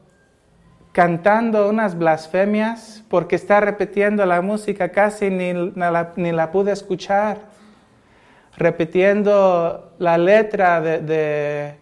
cantando 0.90 1.68
unas 1.68 1.96
blasfemias 1.96 3.04
porque 3.08 3.36
está 3.36 3.60
repitiendo 3.60 4.26
la 4.26 4.42
música, 4.42 4.90
casi 4.90 5.30
ni, 5.30 5.52
la, 5.52 6.50
pude 6.50 6.72
escuchar, 6.72 7.38
repitiendo 8.56 9.92
la 9.98 10.18
letra 10.18 10.80
de, 10.80 11.76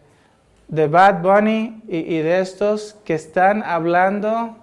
de, 0.69 0.87
Bad 0.89 1.23
Bunny 1.23 1.83
y, 1.87 2.19
de 2.19 2.41
estos 2.41 2.95
que 3.05 3.15
están 3.15 3.63
hablando 3.63 4.57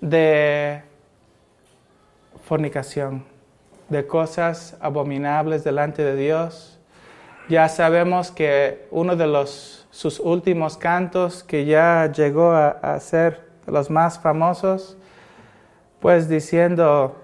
de 0.00 0.82
fornicación, 2.44 3.24
de 3.88 4.06
cosas 4.06 4.76
abominables 4.80 5.64
delante 5.64 6.02
de 6.02 6.16
Dios. 6.16 6.78
Ya 7.48 7.68
sabemos 7.68 8.30
que 8.30 8.86
uno 8.90 9.16
de 9.16 9.26
los, 9.26 9.86
sus 9.90 10.20
últimos 10.20 10.76
cantos 10.76 11.42
que 11.42 11.64
ya 11.64 12.10
llegó 12.12 12.52
a, 12.52 12.98
ser 13.00 13.46
los 13.66 13.90
más 13.90 14.18
famosos, 14.18 14.96
pues 16.00 16.28
diciendo, 16.28 17.16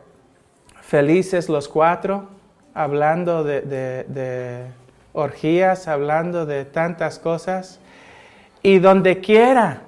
felices 0.80 1.48
los 1.48 1.68
cuatro, 1.68 2.31
hablando 2.74 3.44
de, 3.44 3.60
de 3.62 4.66
orgías, 5.12 5.88
hablando 5.88 6.46
de 6.46 6.64
tantas 6.64 7.18
cosas, 7.18 7.80
y 8.62 8.78
donde 8.78 9.20
quiera, 9.20 9.82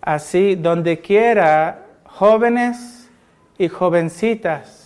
así, 0.00 0.54
donde 0.54 1.00
quiera, 1.00 1.86
jóvenes 2.04 3.08
y 3.58 3.68
jovencitas, 3.68 4.80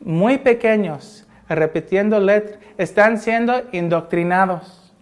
muy 0.00 0.38
pequeños, 0.38 1.26
repitiendo 1.48 2.20
letras, 2.20 2.58
están 2.78 3.18
siendo 3.18 3.62
indoctrinados, 3.72 4.92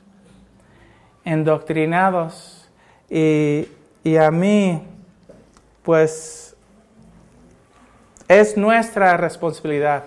indoctrinados. 1.24 2.70
Y, 3.10 3.68
y 4.04 4.16
a 4.16 4.30
mí, 4.30 4.82
pues, 5.82 6.56
es 8.28 8.56
nuestra 8.56 9.16
responsabilidad, 9.16 10.04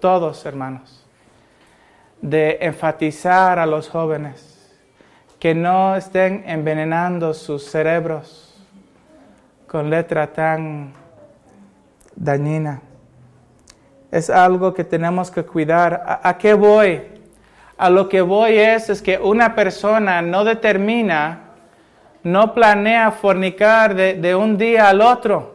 todos 0.00 0.44
hermanos, 0.46 1.04
de 2.20 2.58
enfatizar 2.60 3.58
a 3.58 3.66
los 3.66 3.88
jóvenes 3.88 4.72
que 5.38 5.54
no 5.54 5.94
estén 5.94 6.44
envenenando 6.46 7.34
sus 7.34 7.64
cerebros 7.64 8.56
con 9.66 9.90
letra 9.90 10.32
tan 10.32 10.94
dañina 12.16 12.80
es 14.14 14.30
algo 14.30 14.72
que 14.72 14.84
tenemos 14.84 15.28
que 15.28 15.42
cuidar. 15.42 16.20
¿A, 16.22 16.38
qué 16.38 16.54
voy? 16.54 17.02
A 17.76 17.90
lo 17.90 18.08
que 18.08 18.20
voy 18.20 18.56
es, 18.56 18.88
es 18.88 19.02
que 19.02 19.18
una 19.18 19.56
persona 19.56 20.22
no 20.22 20.44
determina, 20.44 21.40
no 22.22 22.54
planea 22.54 23.10
fornicar 23.10 23.96
de, 23.96 24.14
de 24.14 24.36
un 24.36 24.56
día 24.56 24.88
al 24.88 25.00
otro. 25.00 25.53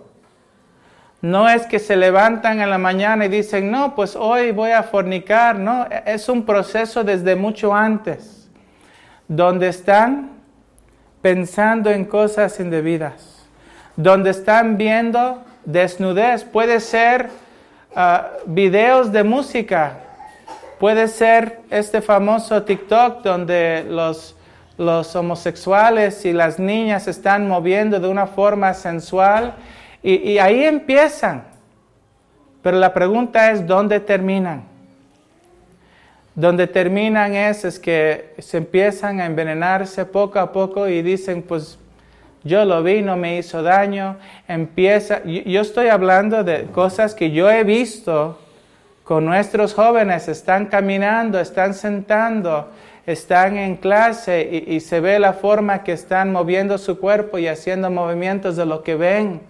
No 1.21 1.49
es 1.49 1.65
que 1.65 1.79
se 1.79 1.95
levantan 1.95 2.61
en 2.61 2.69
la 2.69 2.77
mañana 2.77 3.25
y 3.25 3.29
dicen, 3.29 3.69
no, 3.71 3.95
pues 3.95 4.15
hoy 4.15 4.51
voy 4.51 4.71
a 4.71 4.83
fornicar. 4.83 5.57
No, 5.57 5.85
es 6.05 6.29
un 6.29 6.45
proceso 6.45 7.03
desde 7.03 7.35
mucho 7.35 7.75
antes, 7.75 8.49
donde 9.27 9.67
están 9.67 10.31
pensando 11.21 11.89
en 11.89 12.05
cosas 12.05 12.59
indebidas, 12.59 13.45
donde 13.97 14.29
están 14.29 14.77
viendo 14.77 15.43
desnudez. 15.65 16.45
Puede 16.45 16.79
ser 16.79 17.29
Ah, 17.95 18.29
videos 18.45 19.11
de 19.11 19.23
música. 19.23 19.93
Puede 20.79 21.07
ser 21.07 21.61
este 21.71 22.01
famoso 22.01 22.61
TikTok 22.61 23.23
donde 23.23 23.83
los, 23.89 24.35
los 24.77 25.15
homosexuales 25.15 26.23
y 26.23 26.31
las 26.31 26.59
niñas 26.59 27.07
están 27.07 27.47
moviendo 27.47 27.99
de 27.99 28.07
una 28.07 28.27
forma 28.27 28.75
sensual 28.75 29.55
y, 30.01 30.15
y 30.31 30.39
ahí 30.39 30.63
empiezan. 30.63 31.43
Pero 32.61 32.77
la 32.77 32.93
pregunta 32.93 33.51
es, 33.51 33.65
¿dónde 33.65 33.99
terminan? 33.99 34.63
Donde 36.35 36.67
terminan 36.67 37.35
es, 37.35 37.65
es 37.65 37.79
que 37.79 38.33
se 38.37 38.57
empiezan 38.57 39.19
a 39.19 39.25
envenenarse 39.25 40.05
poco 40.05 40.39
a 40.39 40.51
poco 40.51 40.87
y 40.87 41.01
dicen, 41.01 41.41
pues 41.41 41.77
yo 42.43 42.63
lo 42.65 42.81
vi, 42.83 43.01
no 43.01 43.17
me 43.17 43.37
hizo 43.37 43.61
daño. 43.63 44.17
Empieza, 44.47 45.21
yo 45.23 45.61
estoy 45.61 45.87
hablando 45.87 46.43
de 46.43 46.63
cosas 46.65 47.13
que 47.13 47.31
yo 47.31 47.49
he 47.49 47.63
visto 47.63 48.39
con 49.03 49.25
nuestros 49.25 49.73
jóvenes. 49.73 50.27
Están 50.27 50.67
caminando, 50.67 51.39
están 51.39 51.73
sentando, 51.73 52.69
están 53.05 53.57
en 53.57 53.75
clase 53.75 54.65
y, 54.67 54.79
se 54.79 54.99
ve 54.99 55.19
la 55.19 55.33
forma 55.33 55.83
que 55.83 55.91
están 55.91 56.31
moviendo 56.31 56.77
su 56.77 56.99
cuerpo 56.99 57.37
y 57.37 57.47
haciendo 57.47 57.89
movimientos 57.89 58.55
de 58.55 58.65
lo 58.65 58.83
que 58.83 58.95
ven 58.95 59.41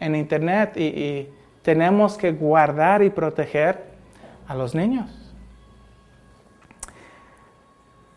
en 0.00 0.14
internet. 0.14 0.76
y 0.76 1.28
tenemos 1.66 2.16
que 2.16 2.30
guardar 2.30 3.02
y 3.02 3.10
proteger 3.10 3.82
a 4.46 4.54
los 4.54 4.72
niños. 4.72 5.10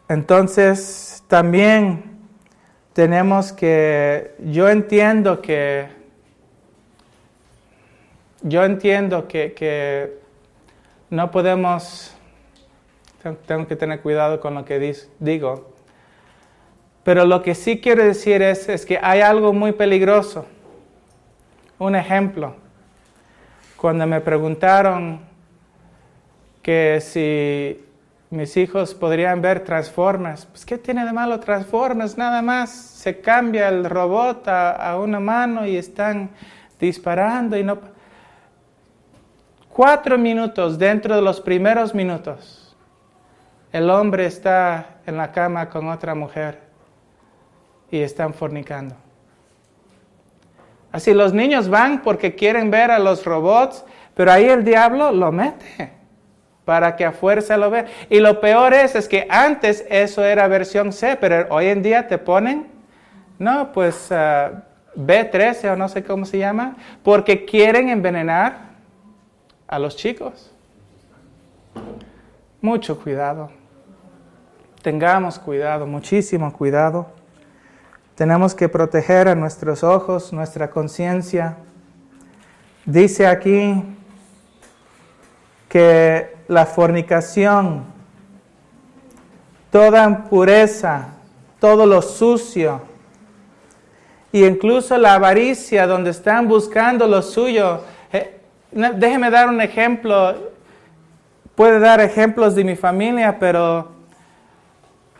Entonces, 0.07 1.23
también 1.27 2.19
tenemos 2.93 3.51
que, 3.51 4.35
yo 4.37 4.69
entiendo 4.69 5.41
que, 5.41 5.87
yo 8.43 8.63
entiendo 8.63 9.27
que, 9.27 10.19
no 11.09 11.31
podemos, 11.31 12.15
tengo 13.47 13.65
que 13.65 13.75
tener 13.75 14.01
cuidado 14.01 14.39
con 14.39 14.53
lo 14.53 14.63
que 14.63 15.05
digo, 15.19 15.73
pero 17.03 17.25
lo 17.25 17.41
que 17.41 17.55
sí 17.55 17.81
quiero 17.81 18.03
decir 18.03 18.43
es, 18.43 18.69
es 18.69 18.85
que 18.85 18.99
hay 19.01 19.21
algo 19.21 19.53
muy 19.53 19.71
peligroso. 19.71 20.45
Un 21.79 21.95
ejemplo, 21.95 22.55
cuando 23.77 24.05
me 24.05 24.19
preguntaron 24.19 25.21
que 26.61 26.99
si 27.01 27.85
mis 28.29 28.55
hijos 28.57 28.93
podrían 28.93 29.41
ver 29.41 29.63
Transformers. 29.63 30.45
Pues, 30.45 30.65
¿qué 30.65 30.77
tiene 30.77 31.05
de 31.05 31.13
malo 31.13 31.39
Transformers? 31.39 32.17
Nada 32.17 32.41
más 32.41 32.69
se 32.69 33.21
cambia 33.21 33.69
el 33.69 33.85
robot 33.85 34.47
a, 34.47 34.97
una 34.99 35.19
mano 35.19 35.65
y 35.65 35.77
están 35.77 36.29
disparando 36.79 37.57
y 37.57 37.63
no... 37.63 37.79
Cuatro 39.69 40.17
minutos 40.17 40.77
dentro 40.77 41.15
de 41.15 41.21
los 41.21 41.39
primeros 41.39 41.95
minutos, 41.95 42.75
el 43.71 43.89
hombre 43.89 44.25
está 44.25 44.97
en 45.05 45.15
la 45.15 45.31
cama 45.31 45.69
con 45.69 45.87
otra 45.87 46.13
mujer 46.13 46.59
y 47.89 47.99
están 47.99 48.33
fornicando. 48.33 48.95
Así 50.91 51.13
los 51.13 51.33
niños 51.33 51.69
van 51.69 52.01
porque 52.01 52.35
quieren 52.35 52.71
ver 52.71 52.91
a 52.91 52.99
los 52.99 53.25
robots, 53.25 53.85
pero 54.15 54.31
ahí 54.31 54.45
el 54.45 54.63
diablo 54.63 55.11
lo 55.11 55.31
mete 55.31 55.93
para 56.65 56.95
que 56.95 57.05
a 57.05 57.11
fuerza 57.11 57.57
lo 57.57 57.69
vea. 57.69 57.85
Y 58.09 58.19
lo 58.19 58.39
peor 58.39 58.73
es, 58.73 58.95
es 58.95 59.07
que 59.07 59.27
antes 59.29 59.85
eso 59.89 60.23
era 60.23 60.47
versión 60.47 60.91
C, 60.93 61.17
pero 61.19 61.47
hoy 61.49 61.67
en 61.67 61.81
día 61.81 62.07
te 62.07 62.17
ponen, 62.17 62.67
no, 63.37 63.71
pues 63.71 64.11
ah, 64.11 64.63
B13 64.95 65.73
o 65.73 65.75
no 65.75 65.89
sé 65.89 66.03
cómo 66.03 66.25
se 66.25 66.37
llama, 66.37 66.75
porque 67.03 67.45
quieren 67.45 67.89
envenenar 67.89 68.69
a 69.67 69.79
los 69.79 69.95
chicos. 69.95 70.51
Mucho 72.61 72.99
cuidado. 72.99 73.49
Tengamos 74.81 75.39
cuidado, 75.39 75.87
muchísimo 75.87 76.51
cuidado. 76.53 77.07
Tenemos 78.19 78.53
que 78.53 78.67
proteger 78.67 79.29
a 79.29 79.35
nuestros 79.35 79.81
ojos, 79.81 80.33
nuestra 80.33 80.69
conciencia. 80.69 81.55
Dice 82.83 83.25
aquí 83.25 83.81
que 85.69 86.35
la 86.49 86.65
fornicación, 86.65 87.85
toda 89.71 90.03
impureza, 90.03 91.13
todo 91.61 91.85
lo 91.85 92.01
sucio, 92.01 92.81
y 94.33 94.43
incluso 94.43 94.97
la 94.97 95.13
avaricia, 95.13 95.87
donde 95.87 96.09
están 96.09 96.49
buscando 96.49 97.07
lo 97.07 97.21
suyo. 97.21 97.85
Eh, 98.11 98.37
déjeme 98.97 99.31
dar 99.31 99.47
un 99.47 99.61
ejemplo. 99.61 100.35
Puede 101.55 101.79
dar 101.79 102.01
ejemplos 102.01 102.53
de 102.53 102.65
mi 102.65 102.75
familia, 102.75 103.39
pero 103.39 103.93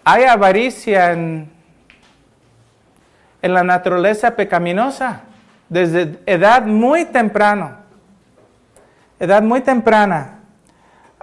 hay 0.04 0.26
avaricia 0.26 1.14
en, 1.14 1.59
en 3.41 3.54
la 3.54 3.63
naturaleza 3.63 4.36
pecaminosa 4.36 5.21
desde 5.69 6.19
edad 6.25 6.65
muy 6.65 7.06
temprano. 7.06 7.78
Edad 9.19 9.41
muy 9.41 9.62
temprana. 9.62 10.39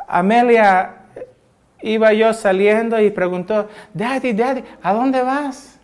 Amelia 0.07 0.96
iba 1.83 2.12
yo 2.12 2.33
saliendo 2.33 3.00
y 3.00 3.11
preguntó, 3.11 3.68
Daddy, 3.92 4.33
Daddy, 4.33 4.64
¿a 4.83 4.92
dónde 4.92 5.22
vas? 5.22 5.79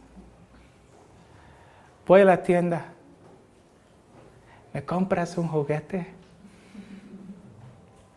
Voy 2.06 2.20
a 2.22 2.24
la 2.24 2.42
tienda. 2.42 2.84
¿Me 4.72 4.82
compras 4.82 5.36
un 5.36 5.48
juguete? 5.48 6.06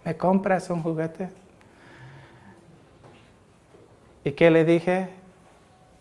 ¿Me 0.03 0.15
compras 0.15 0.69
un 0.69 0.81
juguete? 0.81 1.29
¿Y 4.23 4.31
qué 4.31 4.49
le 4.49 4.63
dije? 4.63 5.09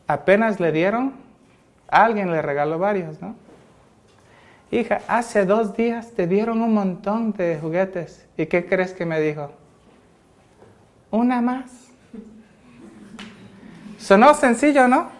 Apenas 0.06 0.60
le 0.60 0.72
dieron, 0.72 1.23
alguien 2.02 2.30
le 2.30 2.42
regaló 2.42 2.78
varios, 2.78 3.20
¿no? 3.20 3.36
Hija, 4.70 5.00
hace 5.06 5.44
dos 5.46 5.76
días 5.76 6.12
te 6.12 6.26
dieron 6.26 6.60
un 6.60 6.74
montón 6.74 7.32
de 7.32 7.58
juguetes. 7.60 8.26
¿Y 8.36 8.46
qué 8.46 8.66
crees 8.66 8.92
que 8.92 9.06
me 9.06 9.20
dijo? 9.20 9.50
una 11.14 11.40
más. 11.40 11.70
Sonó 13.98 14.34
sencillo, 14.34 14.88
¿no? 14.88 15.10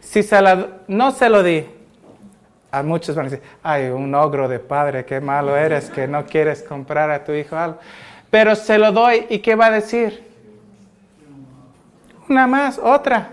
Si 0.00 0.22
se 0.22 0.40
no 0.86 1.10
se 1.10 1.28
lo 1.28 1.42
di, 1.42 1.66
a 2.70 2.82
muchos 2.82 3.16
van 3.16 3.26
a 3.26 3.30
decir, 3.30 3.44
ay, 3.62 3.88
un 3.88 4.14
ogro 4.14 4.48
de 4.48 4.58
padre, 4.58 5.04
qué 5.04 5.20
malo 5.20 5.56
eres 5.56 5.90
que 5.90 6.06
no 6.06 6.24
quieres 6.24 6.62
comprar 6.62 7.10
a 7.10 7.24
tu 7.24 7.32
hijo 7.32 7.56
algo. 7.56 7.78
Pero 8.30 8.54
se 8.54 8.78
lo 8.78 8.92
doy 8.92 9.26
y 9.28 9.40
¿qué 9.40 9.54
va 9.54 9.66
a 9.66 9.70
decir? 9.72 10.26
Una 12.28 12.46
más, 12.46 12.78
otra. 12.78 13.30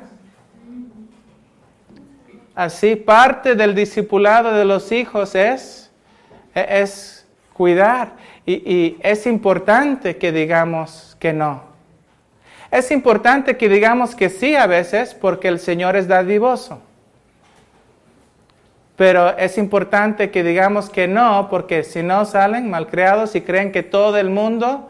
Así 2.56 2.96
parte 2.96 3.56
del 3.56 3.76
discipulado 3.76 4.54
de 4.54 4.64
los 4.64 4.94
hijos 4.94 5.36
es, 5.36 5.92
es 6.54 7.26
cuidar. 7.54 8.14
Y, 8.46 8.98
es 9.02 9.28
importante 9.28 10.16
que 10.16 10.32
digamos 10.32 11.18
que 11.20 11.34
no. 11.34 11.64
Es 12.72 12.92
importante 12.92 13.58
que 13.58 13.68
digamos 13.68 14.16
que 14.16 14.30
sí 14.30 14.56
a 14.56 14.68
veces 14.68 15.14
porque 15.14 15.50
el 15.50 15.60
Señor 15.60 15.98
es 15.98 16.08
dadivoso. 16.08 16.82
Pero 18.96 19.38
es 19.38 19.58
importante 19.58 20.32
que 20.32 20.42
digamos 20.42 20.90
que 20.90 21.10
no 21.10 21.50
porque 21.50 21.84
si 21.84 22.04
no 22.04 22.24
salen 22.24 22.70
malcriados 22.70 23.36
y 23.36 23.42
creen 23.42 23.74
que 23.74 23.84
todo 23.84 24.18
el 24.18 24.30
mundo 24.30 24.90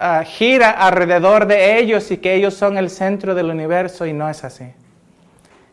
ah, 0.00 0.24
gira 0.24 0.70
alrededor 0.70 1.46
de 1.46 1.78
ellos 1.78 2.10
y 2.10 2.16
que 2.16 2.34
ellos 2.34 2.54
son 2.54 2.78
el 2.78 2.88
centro 2.88 3.34
del 3.34 3.50
universo 3.50 4.06
y 4.06 4.14
no 4.14 4.30
es 4.30 4.42
así. 4.44 4.72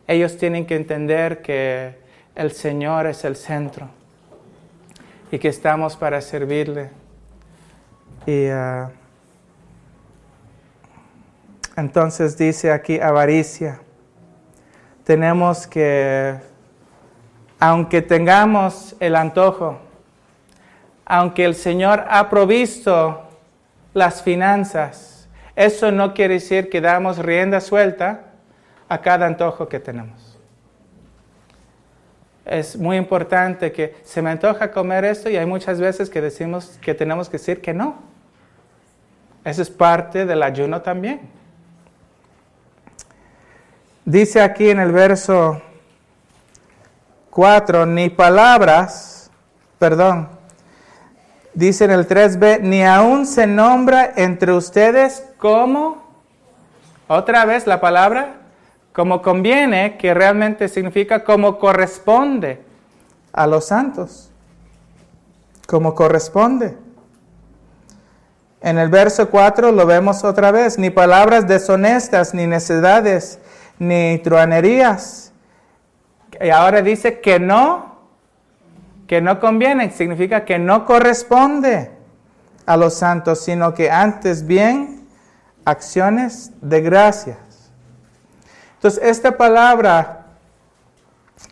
Ellos 0.07 0.37
tienen 0.37 0.65
que 0.65 0.75
entender 0.75 1.41
que 1.41 1.95
el 2.35 2.51
Señor 2.51 3.07
es 3.07 3.23
el 3.23 3.35
centro 3.35 3.89
y 5.31 5.39
que 5.39 5.47
estamos 5.47 5.95
para 5.95 6.19
servirle. 6.19 6.89
Y 8.25 8.47
ah, 8.47 8.91
entonces 11.77 12.37
dice 12.37 12.71
aquí 12.71 12.99
avaricia. 12.99 13.79
Tenemos 15.05 15.67
que, 15.67 16.35
aunque 17.59 18.01
tengamos 18.01 18.95
el 18.99 19.15
antojo, 19.15 19.79
aunque 21.05 21.45
el 21.45 21.55
Señor 21.55 22.05
ha 22.09 22.29
provisto 22.29 23.23
las 23.93 24.21
finanzas, 24.21 25.27
eso 25.55 25.91
no 25.91 26.13
quiere 26.13 26.35
decir 26.35 26.69
que 26.69 26.81
damos 26.81 27.17
rienda 27.17 27.59
suelta 27.61 28.32
a 28.93 29.01
cada 29.01 29.25
antojo 29.25 29.67
que 29.67 29.79
tenemos 29.79 30.33
es 32.45 32.75
muy 32.75 32.97
importante 32.97 33.71
que 33.71 33.95
se 34.03 34.21
me 34.21 34.29
antoja 34.29 34.71
comer 34.71 35.05
esto 35.05 35.29
y 35.29 35.37
hay 35.37 35.45
muchas 35.45 35.79
veces 35.79 36.09
que 36.09 36.21
decimos 36.21 36.77
que 36.81 36.93
tenemos 36.93 37.29
que 37.29 37.37
decir 37.37 37.61
que 37.61 37.73
no. 37.73 37.95
Eso 39.45 39.61
es 39.61 39.69
parte 39.69 40.25
del 40.25 40.43
ayuno 40.43 40.81
también. 40.81 41.21
Dice 44.05 44.41
aquí 44.41 44.69
en 44.69 44.79
el 44.79 44.91
verso 44.91 45.61
4, 47.29 47.85
ni 47.85 48.09
palabras, 48.09 49.31
perdón, 49.79 50.27
dice 51.53 51.85
en 51.85 51.91
el 51.91 52.07
3b, 52.07 52.59
ni 52.61 52.83
aún 52.83 53.25
se 53.25 53.47
nombra 53.47 54.11
entre 54.17 54.51
ustedes 54.51 55.25
como, 55.37 56.03
otra 57.07 57.45
vez 57.45 57.65
la 57.67 57.79
palabra, 57.79 58.42
como 58.93 59.21
conviene, 59.21 59.97
que 59.97 60.13
realmente 60.13 60.69
significa 60.69 61.23
como 61.23 61.57
corresponde 61.57 62.61
a 63.33 63.47
los 63.47 63.65
santos, 63.65 64.31
como 65.67 65.95
corresponde. 65.95 66.77
En 68.61 68.77
el 68.77 68.89
verso 68.89 69.29
4 69.29 69.71
lo 69.71 69.85
vemos 69.85 70.23
otra 70.23 70.51
vez, 70.51 70.77
ni 70.77 70.89
palabras 70.89 71.47
deshonestas, 71.47 72.33
ni 72.33 72.47
necedades, 72.47 73.39
ni 73.79 74.19
truanerías. 74.19 75.33
Y 76.39 76.49
ahora 76.49 76.81
dice 76.81 77.19
que 77.19 77.39
no, 77.39 77.97
que 79.07 79.21
no 79.21 79.39
conviene, 79.39 79.91
significa 79.91 80.45
que 80.45 80.59
no 80.59 80.85
corresponde 80.85 81.91
a 82.65 82.77
los 82.77 82.93
santos, 82.93 83.43
sino 83.43 83.73
que 83.73 83.91
antes 83.91 84.45
bien 84.45 85.07
acciones 85.65 86.51
de 86.61 86.81
gracia. 86.81 87.37
Entonces, 88.83 89.01
esta 89.01 89.37
palabra 89.37 90.25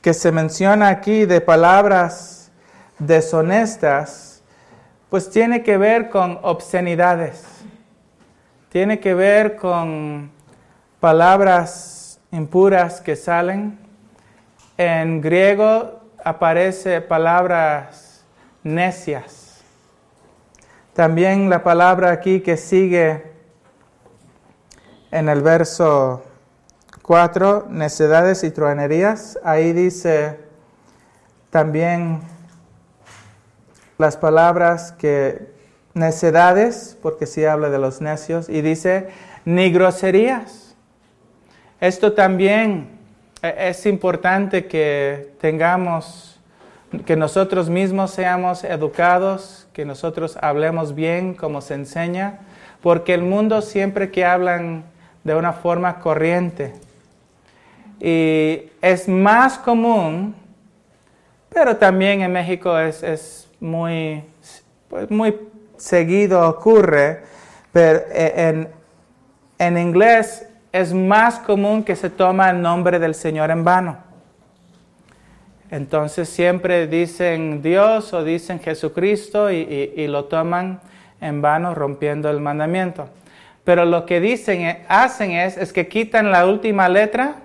que 0.02 0.14
se 0.14 0.34
menciona 0.34 0.90
aquí 0.90 1.24
de 1.26 1.40
palabras 1.40 2.52
deshonestas, 3.00 4.44
pues 5.10 5.30
tiene 5.30 5.64
que 5.64 5.78
ver 5.78 6.10
con 6.10 6.40
obscenidades, 6.42 7.46
tiene 8.68 9.00
que 9.00 9.14
ver 9.14 9.56
con 9.56 10.30
palabras 11.00 12.20
impuras 12.32 13.00
que 13.00 13.16
salen. 13.16 13.80
En 14.78 15.22
griego 15.22 16.02
aparece 16.26 17.00
palabras 17.00 18.26
necias. 18.62 19.62
También 20.92 21.50
la 21.50 21.64
palabra 21.64 22.12
aquí 22.12 22.42
que 22.42 22.58
sigue 22.58 23.24
en 25.12 25.30
el 25.30 25.42
verso 25.42 26.26
4, 27.12 27.68
necedades 27.70 28.42
y 28.46 28.52
truanerías. 28.52 29.38
Ahí 29.44 29.74
dice 29.74 30.38
también 31.50 32.22
las 33.98 34.16
palabras 34.16 34.94
que 34.94 35.52
necedades, 35.94 36.98
porque 37.02 37.26
sí 37.26 37.44
habla 37.44 37.70
de 37.70 37.80
los 37.80 38.00
necios, 38.00 38.48
y 38.48 38.62
dice 38.62 39.10
ni 39.44 39.74
groserías. 39.74 40.74
Esto 41.82 42.14
también 42.14 42.92
e, 43.42 43.56
es 43.68 43.86
importante 43.86 44.68
que 44.68 45.34
tengamos, 45.42 46.40
que 47.06 47.18
nosotros 47.18 47.70
mismos 47.70 48.12
seamos 48.12 48.64
educados, 48.64 49.68
que 49.74 49.84
nosotros 49.84 50.38
hablemos 50.42 50.96
bien 50.96 51.34
como 51.34 51.60
se 51.60 51.74
enseña, 51.74 52.40
porque 52.82 53.14
el 53.14 53.24
mundo 53.24 53.62
siempre 53.62 54.12
que 54.12 54.24
hablan 54.24 54.86
de 55.26 55.36
una 55.36 55.52
forma 55.52 56.00
corriente, 56.00 56.74
Y 58.02 58.72
es 58.82 59.08
más 59.08 59.60
común, 59.60 60.36
pero 61.54 61.78
también 61.78 62.22
en 62.22 62.32
México 62.32 62.78
es, 62.78 63.48
muy, 63.60 64.24
pues 64.90 65.10
muy 65.12 65.38
seguido 65.78 66.50
ocurre, 66.50 67.24
pero 67.72 68.02
en, 68.12 68.68
en 69.60 69.78
inglés 69.78 70.48
es 70.72 70.94
más 70.94 71.38
común 71.40 71.84
que 71.84 71.96
se 71.96 72.10
toma 72.10 72.50
el 72.50 72.62
nombre 72.62 72.98
del 72.98 73.14
Señor 73.14 73.52
en 73.52 73.64
vano. 73.64 74.12
Entonces 75.72 76.28
siempre 76.28 76.86
dicen 76.88 77.62
Dios 77.62 78.14
o 78.14 78.24
dicen 78.26 78.60
Jesucristo 78.60 79.50
y, 79.50 80.06
lo 80.08 80.26
toman 80.26 80.82
en 81.22 81.42
vano 81.42 81.74
rompiendo 81.74 82.30
el 82.30 82.42
mandamiento. 82.42 83.08
Pero 83.64 83.86
lo 83.86 84.06
que 84.06 84.20
dicen, 84.20 84.62
eh, 84.62 84.86
hacen 84.90 85.32
es, 85.32 85.56
es 85.56 85.72
que 85.72 85.88
quitan 85.88 86.32
la 86.32 86.46
última 86.46 86.90
letra 86.90 87.36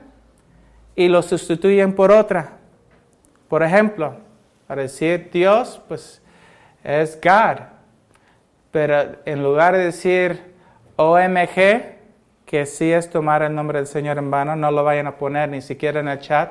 y 0.96 1.08
lo 1.08 1.22
sustituyen 1.22 1.94
por 1.94 2.10
otra. 2.10 2.54
Por 3.48 3.62
ejemplo, 3.62 4.16
para 4.66 4.82
decir 4.82 5.30
Dios, 5.32 5.80
pues 5.86 6.20
es 6.82 7.18
God. 7.22 7.60
Pero 8.72 9.16
en 9.24 9.42
lugar 9.42 9.76
de 9.76 9.84
decir 9.84 10.42
OMG, 10.96 11.96
que 12.44 12.66
sí 12.66 12.92
es 12.92 13.08
tomar 13.10 13.42
el 13.42 13.54
nombre 13.54 13.78
del 13.78 13.86
Señor 13.86 14.18
en 14.18 14.30
vano, 14.30 14.56
no 14.56 14.70
lo 14.70 14.82
vayan 14.82 15.06
a 15.06 15.16
poner 15.16 15.48
ni 15.48 15.60
siquiera 15.60 16.00
en 16.00 16.08
el 16.08 16.18
chat. 16.18 16.50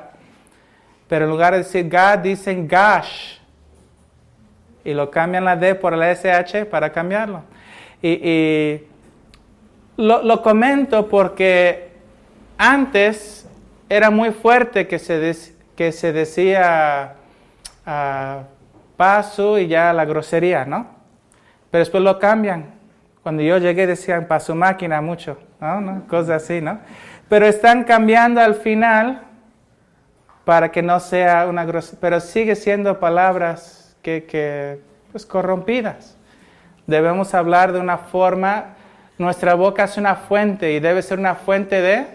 Pero 1.08 1.24
en 1.24 1.30
lugar 1.30 1.52
de 1.52 1.58
decir 1.58 1.88
God, 1.90 2.18
dicen 2.18 2.68
Gosh. 2.68 3.38
Y 4.84 4.94
lo 4.94 5.10
cambian 5.10 5.44
la 5.44 5.56
D 5.56 5.74
por 5.74 5.96
la 5.96 6.12
SH 6.12 6.66
para 6.66 6.92
cambiarlo. 6.92 7.42
Y, 8.00 8.82
lo, 9.96 10.42
comento 10.42 11.08
porque 11.08 11.88
antes 12.58 13.45
era 13.88 14.10
muy 14.10 14.30
fuerte 14.30 14.86
que 14.86 14.98
se, 14.98 15.34
que 15.76 15.92
se 15.92 16.12
decía 16.12 17.14
uh, 17.86 18.42
paso 18.96 19.58
y 19.58 19.68
ya 19.68 19.92
la 19.92 20.04
grosería, 20.04 20.64
¿no? 20.64 20.86
Pero 21.70 21.80
después 21.80 22.02
lo 22.02 22.18
cambian. 22.18 22.74
Cuando 23.22 23.42
yo 23.42 23.58
llegué 23.58 23.86
decían 23.86 24.26
paso 24.26 24.54
máquina 24.54 25.00
mucho. 25.00 25.38
¿no? 25.60 26.06
Cosas 26.08 26.42
así, 26.42 26.60
¿no? 26.60 26.78
Pero 27.28 27.46
están 27.46 27.84
cambiando 27.84 28.40
al 28.40 28.54
final 28.54 29.22
para 30.44 30.70
que 30.70 30.82
no 30.82 31.00
sea 31.00 31.46
una 31.48 31.64
grosería, 31.64 31.98
pero 32.00 32.20
sigue 32.20 32.54
siendo 32.54 33.00
palabras 33.00 33.96
que, 34.02 34.24
que 34.24 34.80
pues, 35.10 35.26
corrompidas. 35.26 36.16
Debemos 36.86 37.34
hablar 37.34 37.72
de 37.72 37.80
una 37.80 37.98
forma, 37.98 38.76
nuestra 39.18 39.54
boca 39.54 39.84
es 39.84 39.96
una 39.96 40.14
fuente 40.14 40.72
y 40.72 40.78
debe 40.78 41.02
ser 41.02 41.18
una 41.18 41.34
fuente 41.34 41.82
de 41.82 42.06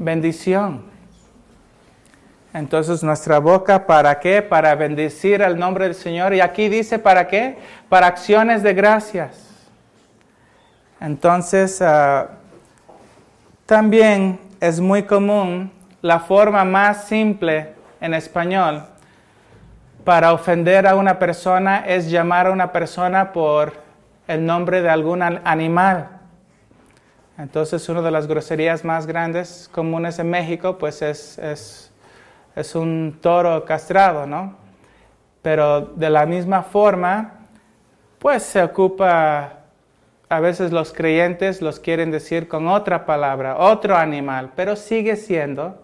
bendición. 0.00 0.82
Entonces 2.52 3.02
nuestra 3.02 3.38
boca, 3.38 3.86
¿para 3.86 4.18
qué? 4.18 4.42
Para 4.42 4.74
bendecir 4.74 5.42
al 5.42 5.58
nombre 5.58 5.84
del 5.84 5.94
Señor. 5.94 6.34
Y 6.34 6.40
aquí 6.40 6.68
dice, 6.68 6.98
¿para 6.98 7.28
qué? 7.28 7.58
Para 7.88 8.08
acciones 8.08 8.62
de 8.62 8.74
gracias. 8.74 9.46
Entonces, 11.00 11.80
uh, 11.80 12.26
también 13.66 14.40
es 14.60 14.80
muy 14.80 15.04
común 15.04 15.70
la 16.02 16.18
forma 16.18 16.64
más 16.64 17.04
simple 17.04 17.74
en 18.00 18.14
español 18.14 18.84
para 20.04 20.32
ofender 20.32 20.86
a 20.86 20.96
una 20.96 21.18
persona 21.18 21.84
es 21.86 22.10
llamar 22.10 22.46
a 22.46 22.50
una 22.50 22.72
persona 22.72 23.32
por 23.32 23.74
el 24.26 24.44
nombre 24.44 24.82
de 24.82 24.90
algún 24.90 25.22
animal. 25.22 26.19
Entonces, 27.40 27.88
una 27.88 28.02
de 28.02 28.10
las 28.10 28.26
groserías 28.26 28.84
más 28.84 29.06
grandes 29.06 29.70
comunes 29.72 30.18
en 30.18 30.28
México, 30.28 30.76
pues 30.76 31.00
es, 31.00 31.38
es, 31.38 32.74
un 32.74 33.18
toro 33.22 33.64
castrado, 33.64 34.26
¿no? 34.26 34.56
Pero 35.40 35.80
de 35.80 36.10
la 36.10 36.26
misma 36.26 36.62
forma, 36.62 37.46
pues 38.18 38.42
se 38.42 38.62
ocupa 38.62 39.54
a 40.28 40.40
veces 40.40 40.70
los 40.70 40.92
creyentes 40.92 41.62
los 41.62 41.80
quieren 41.80 42.10
decir 42.10 42.46
con 42.46 42.68
otra 42.68 43.06
palabra, 43.06 43.56
otro 43.56 43.96
animal, 43.96 44.50
pero 44.54 44.76
sigue 44.76 45.16
siendo 45.16 45.80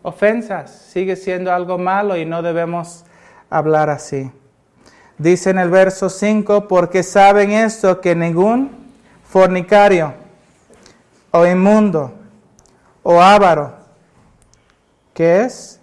ofensas, 0.00 0.70
sigue 0.70 1.16
siendo 1.16 1.52
algo 1.52 1.76
malo 1.76 2.16
y 2.16 2.24
no 2.24 2.40
debemos 2.40 3.04
hablar 3.50 3.90
así. 3.90 4.32
Dice 5.18 5.50
en 5.50 5.58
el 5.58 5.68
verso 5.68 6.08
5, 6.08 6.66
porque 6.66 7.02
saben 7.02 7.50
esto, 7.50 8.00
que 8.00 8.14
ningún 8.14 8.70
fornicario 9.22 10.27
o 11.30 11.46
inmundo 11.46 12.12
o 13.02 13.20
avaro, 13.20 13.72
que 15.14 15.42
es, 15.42 15.80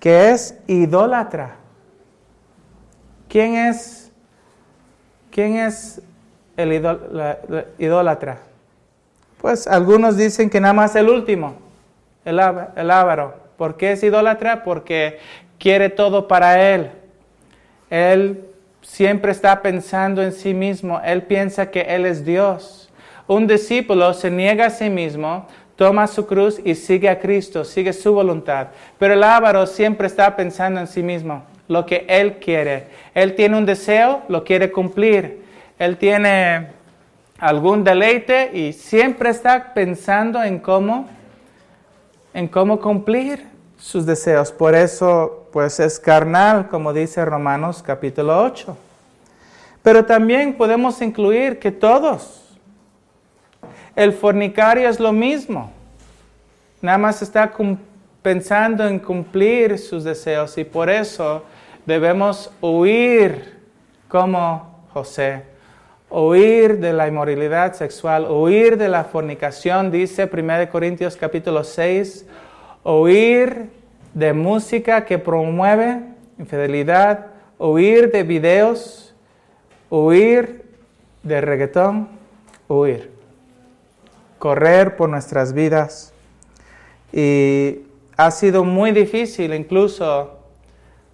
que 0.00 0.30
es 0.30 0.58
idólatra. 0.66 1.56
¿Quién 3.28 3.54
es, 3.54 4.10
quién 5.30 5.56
es 5.56 6.00
el 6.56 6.72
idólatra? 7.78 8.38
Pues 9.40 9.66
algunos 9.66 10.16
dicen 10.16 10.48
que 10.48 10.60
nada 10.60 10.74
más 10.74 10.96
el 10.96 11.08
último, 11.08 11.56
el, 12.24 12.40
el 12.76 12.90
ávaro. 12.90 13.34
¿Por 13.56 13.76
qué 13.76 13.92
es 13.92 14.02
idólatra? 14.02 14.64
Porque 14.64 15.18
quiere 15.58 15.88
todo 15.88 16.28
para 16.28 16.74
él. 16.74 16.90
Él 17.90 18.44
siempre 18.82 19.32
está 19.32 19.62
pensando 19.62 20.22
en 20.22 20.32
sí 20.32 20.54
mismo. 20.54 21.00
Él 21.04 21.22
piensa 21.22 21.70
que 21.70 21.82
Él 21.82 22.06
es 22.06 22.24
Dios. 22.24 22.85
Un 23.26 23.46
discípulo 23.46 24.12
se 24.14 24.30
niega 24.30 24.66
a 24.66 24.70
sí 24.70 24.88
mismo, 24.88 25.46
toma 25.76 26.06
su 26.06 26.26
cruz 26.26 26.60
y 26.64 26.74
sigue 26.74 27.08
a 27.08 27.18
Cristo, 27.18 27.64
sigue 27.64 27.92
su 27.92 28.12
voluntad. 28.12 28.68
Pero 28.98 29.14
el 29.14 29.22
ávaro 29.22 29.66
siempre 29.66 30.06
está 30.06 30.36
pensando 30.36 30.80
en 30.80 30.86
sí 30.86 31.02
mismo, 31.02 31.44
lo 31.68 31.84
que 31.84 32.04
Él 32.08 32.38
quiere. 32.38 32.88
Él 33.14 33.34
tiene 33.34 33.58
un 33.58 33.66
deseo, 33.66 34.22
lo 34.28 34.44
quiere 34.44 34.70
cumplir 34.70 35.46
él 35.78 35.98
tiene 35.98 36.68
algún 37.38 37.84
deleite 37.84 38.50
y 38.56 38.72
siempre 38.72 39.30
está 39.30 39.74
pensando 39.74 40.42
en 40.42 40.58
cómo, 40.58 41.06
en 42.32 42.48
cómo 42.48 42.80
cumplir 42.80 43.46
sus 43.78 44.06
deseos. 44.06 44.52
Por 44.52 44.74
eso, 44.74 45.48
pues 45.52 45.78
es 45.80 46.00
carnal, 46.00 46.68
como 46.68 46.94
dice 46.94 47.24
Romanos 47.24 47.82
capítulo 47.82 48.42
8. 48.42 48.76
Pero 49.82 50.04
también 50.06 50.54
podemos 50.54 51.02
incluir 51.02 51.58
que 51.58 51.70
todos, 51.70 52.45
el 53.96 54.12
fornicario 54.12 54.88
es 54.88 55.00
lo 55.00 55.12
mismo. 55.12 55.72
Nada 56.82 56.98
más 56.98 57.22
está 57.22 57.52
pensando 58.22 58.86
en 58.86 58.98
cumplir 58.98 59.78
sus 59.78 60.04
deseos 60.04 60.56
y 60.58 60.64
por 60.64 60.90
eso 60.90 61.42
debemos 61.86 62.50
huir 62.60 63.56
como 64.08 64.84
José. 64.92 65.42
Huir 66.10 66.78
de 66.78 66.92
la 66.92 67.08
inmoralidad 67.08 67.72
sexual, 67.72 68.30
huir 68.30 68.76
de 68.76 68.88
la 68.88 69.04
fornicación, 69.04 69.90
dice 69.90 70.30
1 70.32 70.70
Corintios 70.70 71.16
capítulo 71.16 71.64
6, 71.64 72.26
huir 72.84 73.70
de 74.14 74.32
música 74.32 75.04
que 75.04 75.18
promueve 75.18 76.00
infidelidad, 76.38 77.26
huir 77.58 78.12
de 78.12 78.22
videos, 78.22 79.14
huir 79.90 80.64
de 81.22 81.40
reggaetón, 81.40 82.08
huir, 82.68 83.15
correr 84.38 84.96
por 84.96 85.08
nuestras 85.08 85.52
vidas. 85.52 86.12
Y 87.12 87.80
ha 88.16 88.30
sido 88.30 88.64
muy 88.64 88.92
difícil 88.92 89.54
incluso 89.54 90.38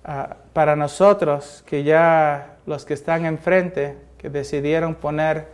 ah, 0.04 0.36
para 0.52 0.76
nosotros, 0.76 1.64
que 1.66 1.82
ya 1.82 2.56
los 2.66 2.84
que 2.84 2.94
están 2.94 3.24
enfrente, 3.24 3.96
que 4.18 4.30
decidieron 4.30 4.94
poner 4.94 5.48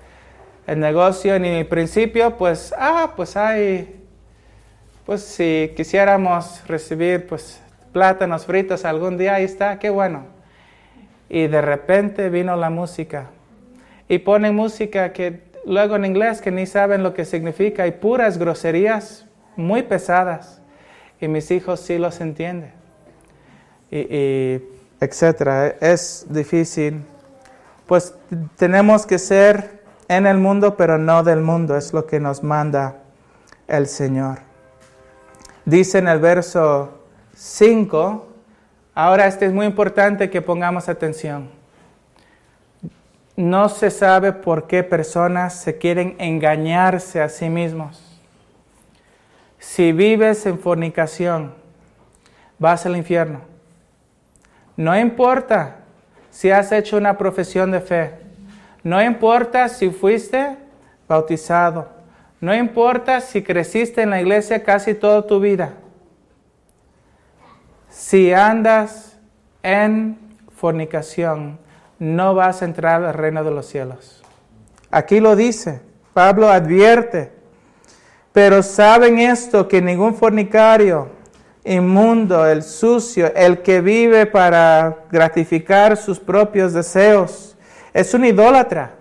el 0.66 0.81
negocio 0.81 1.35
en 1.35 1.44
el 1.44 1.66
principio, 1.66 2.37
pues, 2.37 2.74
ah, 2.78 3.12
pues 3.16 3.37
hay, 3.37 4.04
pues 5.07 5.22
si 5.22 5.72
quisiéramos 5.76 6.66
recibir, 6.66 7.26
pues, 7.26 7.62
plátanos 7.92 8.44
fritos 8.44 8.85
algún 8.85 9.16
día, 9.16 9.37
ahí 9.37 9.44
está, 9.44 9.78
qué 9.78 9.88
bueno. 9.88 10.26
Y 11.31 11.46
de 11.46 11.62
repente 11.62 12.28
vino 12.28 12.54
la 12.57 12.68
música. 12.68 13.31
Y 14.09 14.18
ponen 14.18 14.54
música 14.54 15.12
que 15.12 15.48
luego 15.68 15.94
en 15.94 16.04
inglés 16.04 16.40
que 16.40 16.50
ni 16.50 16.66
saben 16.66 17.02
lo 17.02 17.14
que 17.14 17.24
significa 17.24 17.87
y 17.87 17.92
puras 17.92 18.38
groserías 18.38 19.26
muy 19.54 19.83
pesadas. 19.83 20.61
Y 21.20 21.28
mis 21.28 21.50
hijos 21.50 21.81
sí 21.81 21.98
los 21.98 22.20
entienden. 22.20 22.72
Etcétera. 25.00 25.76
Es 25.81 26.26
difícil 26.28 27.02
pues 27.88 28.14
tenemos 28.57 29.07
que 29.07 29.18
ser 29.18 29.81
en 30.09 30.26
el 30.26 30.37
mundo, 30.37 30.76
pero 30.76 30.98
no 30.98 31.24
del 31.24 31.40
mundo, 31.40 31.74
es 31.74 31.94
lo 31.94 32.07
que 32.07 32.20
nos 32.20 32.42
manda 32.42 32.98
el 33.66 33.87
Señor. 33.87 34.40
Dice 35.64 35.98
en 35.98 36.09
el 36.09 36.18
verso 36.18 37.00
5, 37.35 38.28
ahora 38.94 39.26
este 39.26 39.46
es 39.46 39.54
muy 39.54 39.64
importante 39.64 40.28
que 40.28 40.42
pongamos 40.42 40.90
atención. 40.90 41.48
No 43.38 43.68
se 43.68 43.92
sabe 43.92 44.33
por 44.33 44.66
qué 44.66 44.83
personas 44.83 45.55
se 45.55 45.79
quieren 45.79 46.16
engañarse 46.18 47.22
a 47.22 47.29
sí 47.29 47.48
mismos. 47.48 48.20
Si 49.61 49.92
vives 49.92 50.44
en 50.44 50.59
fornicación, 50.59 51.55
vas 52.59 52.85
al 52.85 52.96
infierno. 52.96 53.42
No 54.77 54.98
importa 54.98 55.77
si 56.31 56.51
has 56.51 56.72
hecho 56.72 56.96
una 56.96 57.16
profesión 57.16 57.70
de 57.70 57.81
fe. 57.81 58.14
No 58.83 59.01
importa 59.01 59.68
si 59.68 59.90
fuiste 59.90 60.57
bautizado. 61.07 61.90
No 62.40 62.53
importa 62.53 63.20
si 63.20 63.44
creciste 63.44 64.03
en 64.03 64.11
la 64.11 64.20
iglesia 64.20 64.64
casi 64.64 64.94
toda 64.94 65.24
tu 65.24 65.38
vida. 65.38 65.74
Si 67.88 68.33
andas 68.33 69.16
en 69.62 70.18
fornicación, 70.57 71.61
no 71.99 72.35
vas 72.35 72.63
a 72.63 72.65
entrar 72.65 73.05
al 73.05 73.15
reino 73.15 73.45
de 73.45 73.51
los 73.51 73.67
cielos. 73.67 74.23
Aquí 74.91 75.21
lo 75.21 75.37
dice, 75.37 75.81
Pablo 76.15 76.49
advierte, 76.49 77.33
pero 78.33 78.63
saben 78.63 79.19
esto, 79.19 79.69
que 79.69 79.83
ningún 79.83 80.15
fornicario, 80.15 81.09
inmundo, 81.65 82.47
el 82.47 82.63
sucio, 82.63 83.33
el 83.35 83.63
que 83.63 83.81
vive 83.81 84.27
para 84.27 85.05
gratificar 85.11 85.97
sus 85.97 86.19
propios 86.19 86.73
deseos, 86.73 87.57
es 87.93 88.15
un 88.15 88.25
idólatra. 88.25 88.95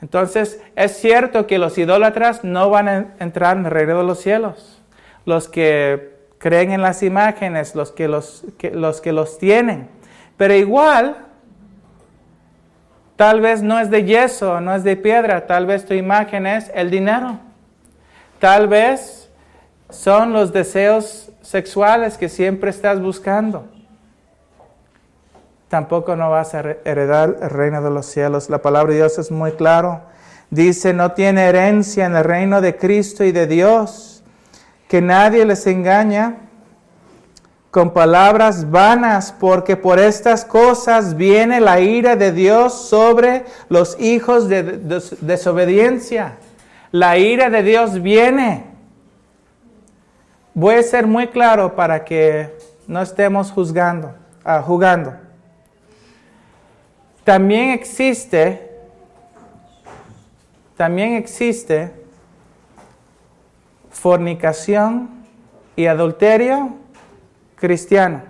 Entonces, 0.00 0.60
es 0.76 0.96
cierto 0.96 1.46
que 1.46 1.58
los 1.58 1.76
idólatras 1.76 2.44
no 2.44 2.70
van 2.70 2.88
a 2.88 3.14
entrar 3.18 3.56
en 3.56 3.66
el 3.66 3.70
reino 3.70 3.98
de 3.98 4.04
los 4.04 4.20
cielos. 4.20 4.80
Los 5.24 5.48
que 5.48 6.16
creen 6.38 6.70
en 6.70 6.82
las 6.82 7.02
imágenes, 7.02 7.74
los 7.74 7.92
que 7.92 8.08
los, 8.08 8.44
los, 8.72 9.00
que 9.00 9.12
los 9.12 9.38
tienen. 9.38 9.88
Pero 10.36 10.54
igual, 10.54 11.27
tal 13.18 13.40
vez 13.40 13.64
no 13.64 13.80
es 13.80 13.90
de 13.90 14.04
yeso, 14.04 14.60
no 14.60 14.76
es 14.76 14.84
de 14.84 14.94
piedra, 14.94 15.44
tal 15.48 15.66
vez 15.66 15.84
tu 15.84 15.92
imagen 15.92 16.46
es 16.46 16.70
el 16.72 16.88
dinero. 16.88 17.40
Tal 18.38 18.68
vez 18.68 19.28
son 19.90 20.32
los 20.32 20.52
deseos 20.52 21.32
sexuales 21.42 22.16
que 22.16 22.28
siempre 22.28 22.70
estás 22.70 23.02
buscando. 23.02 23.66
Tampoco 25.66 26.14
no 26.14 26.30
vas 26.30 26.54
a 26.54 26.60
heredar 26.60 27.38
el 27.42 27.50
reino 27.50 27.82
de 27.82 27.90
los 27.90 28.06
cielos. 28.06 28.50
La 28.50 28.62
palabra 28.62 28.92
de 28.92 28.98
Dios 28.98 29.18
es 29.18 29.32
muy 29.32 29.50
claro. 29.50 30.02
Dice, 30.50 30.94
no 30.94 31.10
tiene 31.10 31.46
herencia 31.46 32.06
en 32.06 32.14
el 32.14 32.22
reino 32.22 32.60
de 32.60 32.76
Cristo 32.76 33.24
y 33.24 33.32
de 33.32 33.48
Dios, 33.48 34.22
que 34.86 35.02
nadie 35.02 35.44
les 35.44 35.66
engaña 35.66 36.36
con 37.70 37.92
palabras 37.92 38.70
vanas, 38.70 39.32
porque 39.32 39.76
por 39.76 39.98
estas 39.98 40.44
cosas 40.44 41.16
viene 41.16 41.60
la 41.60 41.80
ira 41.80 42.16
de 42.16 42.32
Dios 42.32 42.88
sobre 42.88 43.44
los 43.68 44.00
hijos 44.00 44.48
de 44.48 44.62
desobediencia. 45.20 46.36
La 46.90 47.18
ira 47.18 47.50
de 47.50 47.62
Dios 47.62 48.00
viene. 48.00 48.64
Voy 50.54 50.76
a 50.76 50.82
ser 50.82 51.06
muy 51.06 51.28
claro 51.28 51.76
para 51.76 52.04
que 52.04 52.56
no 52.86 53.02
estemos 53.02 53.50
juzgando, 53.52 54.14
uh, 54.46 54.62
jugando. 54.62 55.14
También 57.22 57.70
existe, 57.70 58.70
también 60.74 61.12
existe 61.12 61.92
fornicación 63.90 65.10
y 65.76 65.86
adulterio 65.86 66.72
cristiano. 67.60 68.22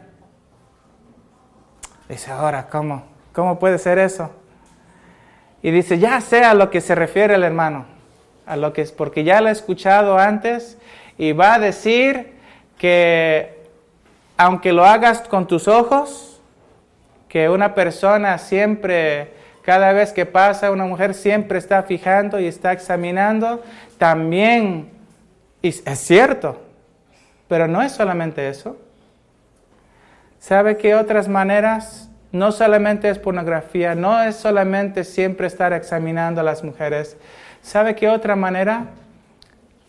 Dice, 2.08 2.30
ahora, 2.30 2.68
¿cómo? 2.68 3.04
¿Cómo 3.32 3.58
puede 3.58 3.78
ser 3.78 3.98
eso? 3.98 4.30
Y 5.62 5.70
dice, 5.70 5.98
ya 5.98 6.20
sé 6.20 6.44
a 6.44 6.54
lo 6.54 6.70
que 6.70 6.80
se 6.80 6.94
refiere 6.94 7.34
el 7.34 7.44
hermano, 7.44 7.86
a 8.46 8.56
lo 8.56 8.72
que 8.72 8.82
es, 8.82 8.92
porque 8.92 9.24
ya 9.24 9.40
lo 9.40 9.48
he 9.48 9.52
escuchado 9.52 10.18
antes 10.18 10.78
y 11.18 11.32
va 11.32 11.54
a 11.54 11.58
decir 11.58 12.38
que 12.78 13.58
aunque 14.36 14.72
lo 14.72 14.84
hagas 14.84 15.20
con 15.22 15.46
tus 15.46 15.66
ojos, 15.66 16.40
que 17.28 17.48
una 17.48 17.74
persona 17.74 18.38
siempre, 18.38 19.34
cada 19.62 19.92
vez 19.92 20.12
que 20.12 20.24
pasa, 20.24 20.70
una 20.70 20.84
mujer 20.84 21.12
siempre 21.12 21.58
está 21.58 21.82
fijando 21.82 22.40
y 22.40 22.46
está 22.46 22.72
examinando, 22.72 23.62
también 23.98 24.90
es 25.60 25.82
cierto, 25.98 26.62
pero 27.48 27.66
no 27.66 27.82
es 27.82 27.92
solamente 27.92 28.48
eso. 28.48 28.76
¿Sabe 30.48 30.78
que 30.78 30.94
otras 30.94 31.28
maneras? 31.28 32.08
No 32.32 32.52
solamente 32.52 33.10
es 33.10 33.18
pornografía, 33.18 33.94
no 33.94 34.22
es 34.22 34.34
solamente 34.34 35.04
siempre 35.04 35.46
estar 35.46 35.74
examinando 35.74 36.40
a 36.40 36.44
las 36.44 36.64
mujeres. 36.64 37.18
¿Sabe 37.60 37.94
qué 37.94 38.08
otra 38.08 38.34
manera? 38.34 38.86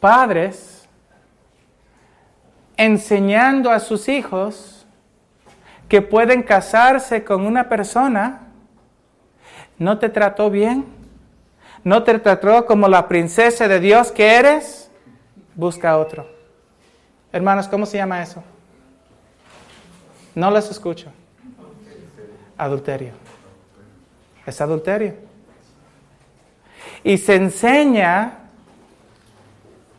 Padres 0.01 0.85
enseñando 2.75 3.71
a 3.71 3.79
sus 3.79 4.09
hijos 4.09 4.85
que 5.87 6.01
pueden 6.01 6.43
casarse 6.43 7.23
con 7.23 7.45
una 7.45 7.69
persona, 7.69 8.41
no 9.77 9.97
te 9.97 10.09
trató 10.09 10.49
bien, 10.49 10.83
no 11.85 12.03
te 12.03 12.19
trató 12.19 12.65
como 12.65 12.89
la 12.89 13.07
princesa 13.07 13.69
de 13.69 13.79
Dios 13.79 14.11
que 14.11 14.35
eres, 14.35 14.91
busca 15.55 15.97
otro. 15.97 16.27
Hermanos, 17.31 17.69
¿cómo 17.69 17.85
se 17.85 17.95
llama 17.95 18.21
eso? 18.21 18.43
No 20.35 20.51
les 20.51 20.69
escucho. 20.69 21.11
Adulterio. 22.57 23.13
Es 24.45 24.59
adulterio. 24.61 25.13
Y 27.03 27.17
se 27.17 27.35
enseña, 27.35 28.39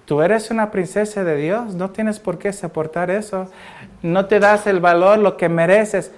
tú 0.05 0.23
eres 0.23 0.51
una 0.51 0.71
princesa 0.71 1.25
de 1.25 1.37
Dios, 1.37 1.75
no 1.75 1.91
tienes 1.91 2.19
por 2.19 2.39
qué 2.39 2.53
soportar 2.53 3.11
eso. 3.11 3.49
No 4.03 4.27
te 4.27 4.41
das 4.41 4.67
el 4.67 4.81
valor, 4.81 5.19
lo 5.19 5.37
que 5.37 5.49
mereces. 5.49 6.11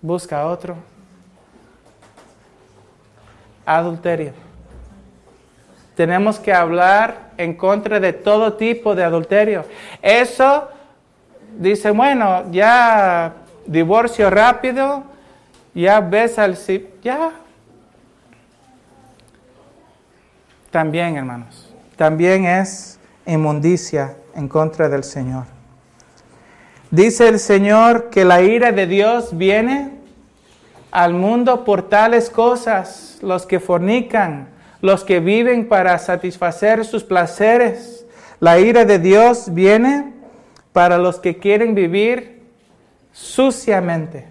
Busca 0.00 0.46
otro. 0.46 0.76
Adulterio. 3.64 4.32
Tenemos 5.94 6.38
que 6.38 6.52
hablar 6.52 7.30
en 7.38 7.54
contra 7.54 7.98
de 8.00 8.12
todo 8.12 8.52
tipo 8.54 8.94
de 8.94 9.02
adulterio. 9.02 9.64
Eso 10.02 10.68
dice, 11.58 11.90
bueno, 11.90 12.50
ya 12.50 13.34
divorcio 13.66 14.30
rápido, 14.30 15.04
ya 15.74 16.00
ves 16.00 16.38
al 16.38 16.56
ya. 17.02 17.32
También, 20.70 21.16
hermanos, 21.16 21.72
también 21.96 22.44
es 22.44 22.98
inmundicia 23.26 24.16
en 24.34 24.48
contra 24.48 24.88
del 24.88 25.04
Señor. 25.04 25.44
Dice 26.90 27.28
el 27.28 27.38
Señor 27.38 28.10
que 28.10 28.24
la 28.24 28.42
ira 28.42 28.72
de 28.72 28.86
Dios 28.86 29.36
viene 29.36 29.92
al 30.90 31.14
mundo 31.14 31.64
por 31.64 31.88
tales 31.88 32.30
cosas, 32.30 33.18
los 33.22 33.44
que 33.44 33.60
fornican, 33.60 34.48
los 34.80 35.04
que 35.04 35.20
viven 35.20 35.68
para 35.68 35.98
satisfacer 35.98 36.84
sus 36.84 37.04
placeres. 37.04 38.06
La 38.40 38.58
ira 38.58 38.84
de 38.84 38.98
Dios 38.98 39.52
viene 39.52 40.12
para 40.72 40.98
los 40.98 41.18
que 41.18 41.38
quieren 41.38 41.74
vivir 41.74 42.35
suciamente 43.16 44.26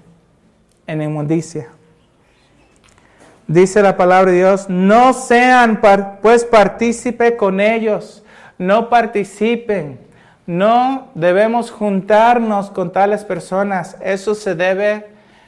en 0.85 1.01
inmundicia. 1.01 1.69
Dice 3.47 3.81
la 3.81 3.97
palabra 3.97 4.31
de 4.31 4.37
Dios, 4.37 4.69
no 4.69 5.13
sean 5.13 5.81
pues 6.21 6.45
partícipe 6.45 7.35
con 7.35 7.59
ellos, 7.59 8.23
no 8.59 8.89
participen, 8.89 9.99
no 10.45 11.09
debemos 11.15 11.71
juntarnos 11.71 12.69
con 12.69 12.91
tales 12.91 13.23
personas, 13.23 13.97
eso 14.01 14.35
se 14.35 14.53
debe 14.53 15.07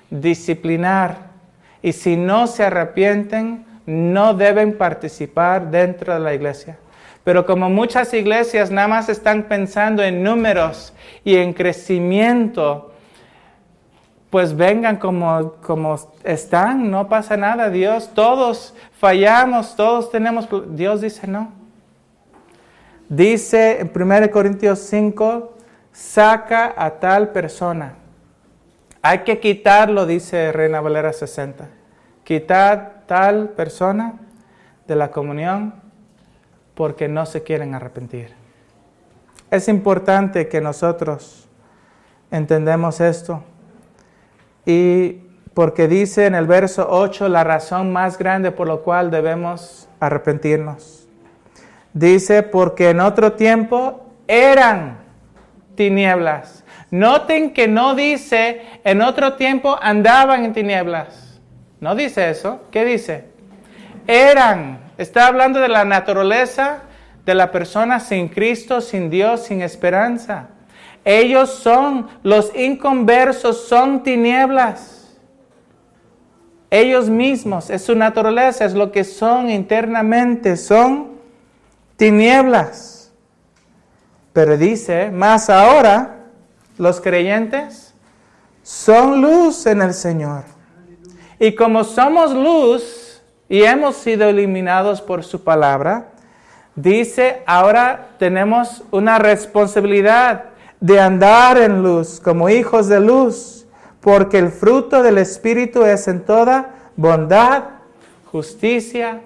disciplinar. 0.09 1.27
Y 1.83 1.93
si 1.93 2.17
no 2.17 2.47
se 2.47 2.63
arrepienten, 2.63 3.65
no 3.85 4.33
deben 4.33 4.77
participar 4.77 5.69
dentro 5.69 6.13
de 6.13 6.19
la 6.19 6.33
iglesia. 6.33 6.79
Pero 7.23 7.45
como 7.45 7.69
muchas 7.69 8.13
iglesias 8.15 8.71
nada 8.71 8.87
más 8.87 9.09
están 9.09 9.43
pensando 9.43 10.03
en 10.03 10.23
números 10.23 10.93
y 11.23 11.35
en 11.35 11.53
crecimiento, 11.53 12.86
pues 14.29 14.55
vengan 14.55 14.97
como, 14.97 15.53
como 15.61 15.95
están, 16.23 16.91
no 16.91 17.07
pasa 17.07 17.37
nada, 17.37 17.69
Dios, 17.69 18.11
todos 18.13 18.73
fallamos, 18.99 19.75
todos 19.75 20.11
tenemos, 20.11 20.47
Dios 20.69 21.01
dice 21.01 21.27
no. 21.27 21.51
Dice 23.09 23.79
en 23.79 23.91
1 23.93 24.31
Corintios 24.31 24.79
5, 24.79 25.55
saca 25.93 26.73
a 26.75 26.99
tal 26.99 27.29
persona. 27.29 27.95
Hay 29.01 29.19
que 29.19 29.39
quitarlo, 29.39 30.05
dice 30.05 30.51
Reina 30.51 30.81
Valera 30.81 31.13
60. 31.13 31.69
Quitar 32.25 33.03
tal 33.07 33.49
persona 33.49 34.15
de 34.85 34.95
la 34.95 35.11
comunión 35.11 35.75
porque 36.75 37.07
no 37.07 37.25
se 37.25 37.43
quieren 37.43 37.73
arrepentir. 37.73 38.33
Es 39.49 39.69
importante 39.69 40.49
que 40.49 40.59
nosotros 40.59 41.47
entendemos 42.29 42.99
esto. 42.99 43.43
Y 44.67 45.21
porque 45.53 45.87
dice 45.87 46.25
en 46.25 46.35
el 46.35 46.45
verso 46.45 46.85
8 46.89 47.29
la 47.29 47.45
razón 47.45 47.93
más 47.93 48.17
grande 48.17 48.51
por 48.51 48.67
la 48.67 48.75
cual 48.75 49.09
debemos 49.09 49.87
arrepentirnos. 50.01 51.07
Dice, 51.93 52.43
porque 52.43 52.89
en 52.89 52.99
otro 52.99 53.31
tiempo 53.31 54.11
eran 54.27 54.99
tinieblas. 55.75 56.65
Noten 56.91 57.53
que 57.53 57.69
no 57.69 57.95
dice 57.95 58.61
en 58.83 59.01
otro 59.01 59.33
tiempo 59.33 59.79
andaban 59.81 60.43
en 60.43 60.51
tinieblas. 60.51 61.39
No 61.79 61.95
dice 61.95 62.29
eso. 62.29 62.59
¿Qué 62.69 62.83
dice? 62.83 63.23
Eran. 64.05 64.81
Está 64.97 65.27
hablando 65.27 65.61
de 65.61 65.69
la 65.69 65.85
naturaleza 65.85 66.81
de 67.25 67.35
la 67.35 67.51
persona 67.51 68.01
sin 68.01 68.27
Cristo, 68.27 68.81
sin 68.81 69.09
Dios, 69.09 69.45
sin 69.45 69.61
esperanza. 69.61 70.49
Ellos 71.09 71.51
son, 71.51 72.05
los 72.21 72.53
inconversos 72.53 73.65
son 73.65 74.03
tinieblas. 74.03 75.17
Ellos 76.69 77.09
mismos, 77.09 77.69
es 77.69 77.83
su 77.83 77.95
naturaleza, 77.95 78.65
es 78.65 78.73
lo 78.73 78.91
que 78.91 79.05
son 79.05 79.49
internamente, 79.49 80.57
son 80.57 81.11
tinieblas. 81.95 83.13
Pero 84.33 84.57
dice, 84.57 85.09
más 85.09 85.49
ahora, 85.49 86.25
los 86.77 86.99
creyentes 86.99 87.93
son 88.61 89.21
luz 89.21 89.65
en 89.65 89.83
el 89.83 89.93
Señor. 89.93 90.43
Y 91.39 91.55
como 91.55 91.85
somos 91.85 92.33
luz 92.33 93.21
y 93.47 93.63
hemos 93.63 93.95
sido 93.95 94.27
eliminados 94.27 95.01
por 95.01 95.23
su 95.23 95.41
palabra, 95.41 96.09
dice, 96.75 97.43
ahora 97.45 98.09
tenemos 98.19 98.83
una 98.91 99.19
responsabilidad 99.19 100.56
de 100.79 100.99
andar 100.99 101.57
en 101.57 101.81
luz 101.81 102.19
como 102.19 102.49
hijos 102.49 102.87
de 102.87 102.99
luz, 102.99 103.65
porque 104.01 104.37
el 104.37 104.49
fruto 104.49 105.01
del 105.03 105.17
Espíritu 105.17 105.83
es 105.83 106.07
en 106.07 106.23
toda 106.23 106.75
bondad, 106.95 107.63
justicia 108.25 109.21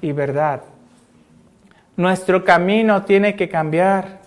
y 0.00 0.12
verdad. 0.12 0.62
Nuestro 1.96 2.44
camino 2.44 3.04
tiene 3.04 3.36
que 3.36 3.48
cambiar, 3.48 4.20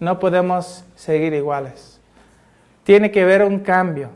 no 0.00 0.18
podemos 0.18 0.84
seguir 0.96 1.32
iguales. 1.34 2.00
Tiene 2.84 3.10
que 3.10 3.22
haber 3.22 3.42
un 3.42 3.60
cambio. 3.60 4.10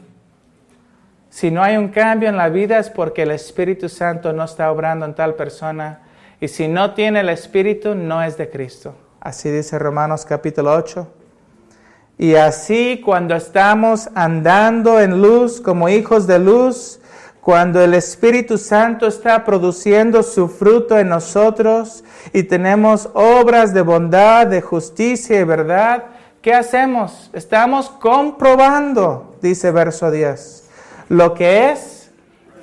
Si 1.30 1.50
no 1.50 1.62
hay 1.62 1.76
un 1.76 1.88
cambio 1.88 2.28
en 2.28 2.36
la 2.36 2.48
vida 2.48 2.78
es 2.78 2.90
porque 2.90 3.22
el 3.22 3.30
Espíritu 3.30 3.88
Santo 3.88 4.32
no 4.32 4.44
está 4.44 4.70
obrando 4.72 5.06
en 5.06 5.14
tal 5.14 5.34
persona. 5.34 6.00
Y 6.40 6.48
si 6.48 6.66
no 6.66 6.94
tiene 6.94 7.20
el 7.20 7.28
Espíritu, 7.28 7.94
no 7.94 8.22
es 8.22 8.36
de 8.36 8.50
Cristo. 8.50 8.94
Así 9.20 9.50
dice 9.50 9.78
Romanos 9.78 10.24
capítulo 10.24 10.72
8. 10.74 11.06
Y 12.18 12.34
así 12.34 13.02
cuando 13.04 13.34
estamos 13.34 14.08
andando 14.14 15.00
en 15.00 15.20
luz 15.20 15.60
como 15.60 15.88
hijos 15.88 16.26
de 16.26 16.38
luz, 16.38 16.98
cuando 17.42 17.80
el 17.82 17.94
Espíritu 17.94 18.56
Santo 18.56 19.06
está 19.06 19.44
produciendo 19.44 20.22
su 20.22 20.48
fruto 20.48 20.98
en 20.98 21.10
nosotros 21.10 22.02
y 22.32 22.42
tenemos 22.42 23.08
obras 23.12 23.74
de 23.74 23.82
bondad, 23.82 24.46
de 24.46 24.62
justicia 24.62 25.38
y 25.38 25.44
verdad, 25.44 26.04
¿qué 26.40 26.54
hacemos? 26.54 27.30
Estamos 27.34 27.90
comprobando, 27.90 29.36
dice 29.42 29.70
verso 29.70 30.10
10, 30.10 30.68
lo 31.10 31.34
que 31.34 31.70
es 31.70 32.10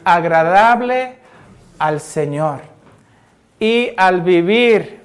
agradable 0.03 1.15
al 1.77 2.01
Señor. 2.01 2.61
Y 3.59 3.91
al 3.95 4.21
vivir, 4.21 4.99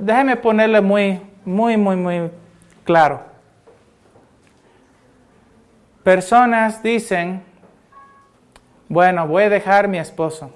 déjeme 0.00 0.36
ponerle 0.36 0.80
muy, 0.80 1.20
muy, 1.44 1.76
muy, 1.76 1.96
muy 1.96 2.30
claro. 2.84 3.20
Personas 6.02 6.82
dicen, 6.82 7.42
bueno, 8.88 9.26
voy 9.26 9.44
a 9.44 9.48
dejar 9.48 9.88
mi 9.88 9.98
esposo. 9.98 10.50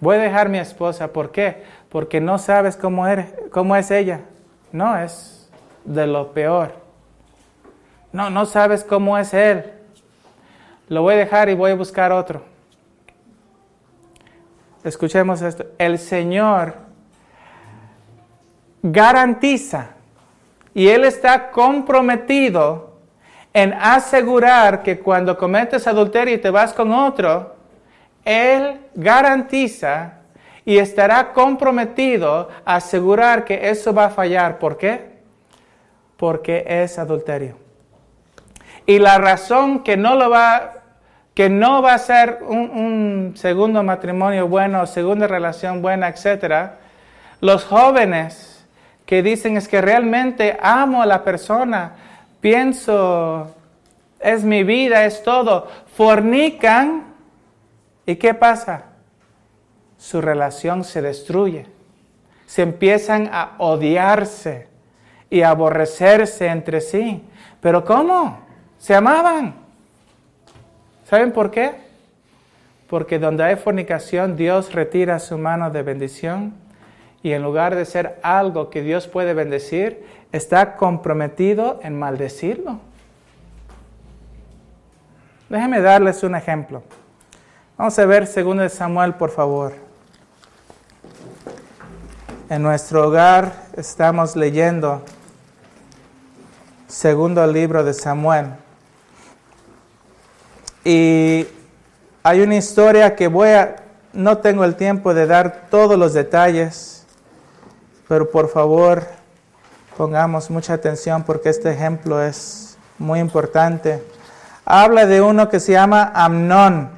Voy 0.00 0.16
a 0.16 0.20
dejar 0.20 0.48
mi 0.48 0.58
esposa. 0.58 1.12
¿Por 1.12 1.32
qué? 1.32 1.64
Porque 1.88 2.20
no 2.20 2.38
sabes 2.38 2.76
cómo, 2.76 3.06
eres, 3.06 3.34
cómo 3.50 3.74
es 3.74 3.90
ella. 3.90 4.20
No, 4.70 4.96
es 4.96 5.50
de 5.84 6.06
lo 6.06 6.32
peor. 6.32 6.74
No, 8.12 8.30
no 8.30 8.46
sabes 8.46 8.84
cómo 8.84 9.18
es 9.18 9.34
él. 9.34 9.72
Lo 10.88 11.02
voy 11.02 11.14
a 11.14 11.18
dejar 11.18 11.48
y 11.48 11.54
voy 11.54 11.72
a 11.72 11.74
buscar 11.74 12.12
otro. 12.12 12.42
Escuchemos 14.84 15.42
esto. 15.42 15.66
El 15.78 15.98
Señor 15.98 16.76
garantiza 18.82 19.97
y 20.78 20.90
Él 20.90 21.02
está 21.02 21.50
comprometido 21.50 23.00
en 23.52 23.72
asegurar 23.72 24.84
que 24.84 25.00
cuando 25.00 25.36
cometes 25.36 25.88
adulterio 25.88 26.36
y 26.36 26.38
te 26.38 26.50
vas 26.50 26.72
con 26.72 26.92
otro, 26.92 27.56
Él 28.24 28.78
garantiza 28.94 30.18
y 30.64 30.78
estará 30.78 31.32
comprometido 31.32 32.48
a 32.64 32.76
asegurar 32.76 33.44
que 33.44 33.70
eso 33.70 33.92
va 33.92 34.04
a 34.04 34.10
fallar. 34.10 34.60
¿Por 34.60 34.78
qué? 34.78 35.18
Porque 36.16 36.64
es 36.64 36.96
adulterio. 36.96 37.56
Y 38.86 39.00
la 39.00 39.18
razón 39.18 39.82
que 39.82 39.96
no 39.96 40.14
lo 40.14 40.30
va, 40.30 40.74
que 41.34 41.50
no 41.50 41.82
va 41.82 41.94
a 41.94 41.98
ser 41.98 42.38
un, 42.46 42.70
un 42.70 43.32
segundo 43.36 43.82
matrimonio 43.82 44.46
bueno, 44.46 44.86
segunda 44.86 45.26
relación 45.26 45.82
buena, 45.82 46.06
etcétera, 46.06 46.76
los 47.40 47.64
jóvenes 47.64 48.57
que 49.08 49.22
dicen 49.22 49.56
es 49.56 49.68
que 49.68 49.80
realmente 49.80 50.58
amo 50.60 51.00
a 51.00 51.06
la 51.06 51.24
persona, 51.24 51.92
pienso, 52.42 53.54
es 54.20 54.44
mi 54.44 54.64
vida, 54.64 55.06
es 55.06 55.22
todo, 55.22 55.66
fornican 55.96 57.04
y 58.04 58.16
¿qué 58.16 58.34
pasa? 58.34 58.82
Su 59.96 60.20
relación 60.20 60.84
se 60.84 61.00
destruye. 61.00 61.64
Se 62.44 62.60
empiezan 62.60 63.30
a 63.32 63.54
odiarse 63.56 64.68
y 65.30 65.40
aborrecerse 65.40 66.48
entre 66.48 66.82
sí. 66.82 67.24
Pero 67.62 67.86
¿cómo? 67.86 68.40
Se 68.76 68.94
amaban. 68.94 69.54
¿Saben 71.08 71.32
por 71.32 71.50
qué? 71.50 71.76
Porque 72.90 73.18
donde 73.18 73.42
hay 73.42 73.56
fornicación, 73.56 74.36
Dios 74.36 74.74
retira 74.74 75.18
su 75.18 75.38
mano 75.38 75.70
de 75.70 75.82
bendición 75.82 76.67
y 77.22 77.32
en 77.32 77.42
lugar 77.42 77.74
de 77.74 77.84
ser 77.84 78.18
algo 78.22 78.70
que 78.70 78.82
Dios 78.82 79.08
puede 79.08 79.34
bendecir, 79.34 80.04
está 80.32 80.76
comprometido 80.76 81.80
en 81.82 81.98
maldecirlo. 81.98 82.78
Déjenme 85.48 85.80
darles 85.80 86.22
un 86.22 86.34
ejemplo. 86.34 86.82
Vamos 87.76 87.98
a 87.98 88.06
ver 88.06 88.28
2 88.28 88.72
Samuel, 88.72 89.14
por 89.14 89.30
favor. 89.30 89.72
En 92.50 92.62
nuestro 92.62 93.08
hogar 93.08 93.52
estamos 93.76 94.34
leyendo 94.36 95.02
segundo 96.86 97.46
libro 97.46 97.84
de 97.84 97.92
Samuel. 97.92 98.46
Y 100.84 101.46
hay 102.22 102.40
una 102.40 102.56
historia 102.56 103.14
que 103.14 103.28
voy 103.28 103.50
a, 103.50 103.76
no 104.12 104.38
tengo 104.38 104.64
el 104.64 104.74
tiempo 104.74 105.12
de 105.12 105.26
dar 105.26 105.66
todos 105.70 105.98
los 105.98 106.14
detalles, 106.14 106.97
pero 108.08 108.30
por 108.30 108.48
favor, 108.48 109.06
pongamos 109.96 110.48
mucha 110.48 110.72
atención 110.72 111.22
porque 111.22 111.50
este 111.50 111.70
ejemplo 111.70 112.22
es 112.22 112.78
muy 112.98 113.20
importante. 113.20 114.02
Habla 114.64 115.06
de 115.06 115.20
uno 115.20 115.48
que 115.50 115.60
se 115.60 115.72
llama 115.72 116.10
Amnón. 116.14 116.90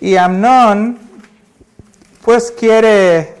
Y 0.00 0.16
Amnón, 0.16 0.98
pues 2.22 2.50
quiere, 2.50 3.36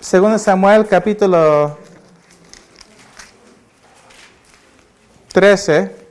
según 0.00 0.36
Samuel 0.40 0.88
capítulo 0.88 1.78
13, 5.32 6.05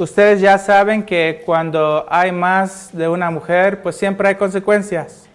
Ustedes 0.00 0.40
ya 0.40 0.56
saben 0.56 1.02
que 1.02 1.42
cuando 1.44 2.06
hay 2.08 2.32
más 2.32 2.88
de 2.94 3.06
una 3.06 3.30
mujer, 3.30 3.82
pues 3.82 3.96
siempre 3.96 4.28
hay 4.28 4.36
consecuencias. 4.36 5.26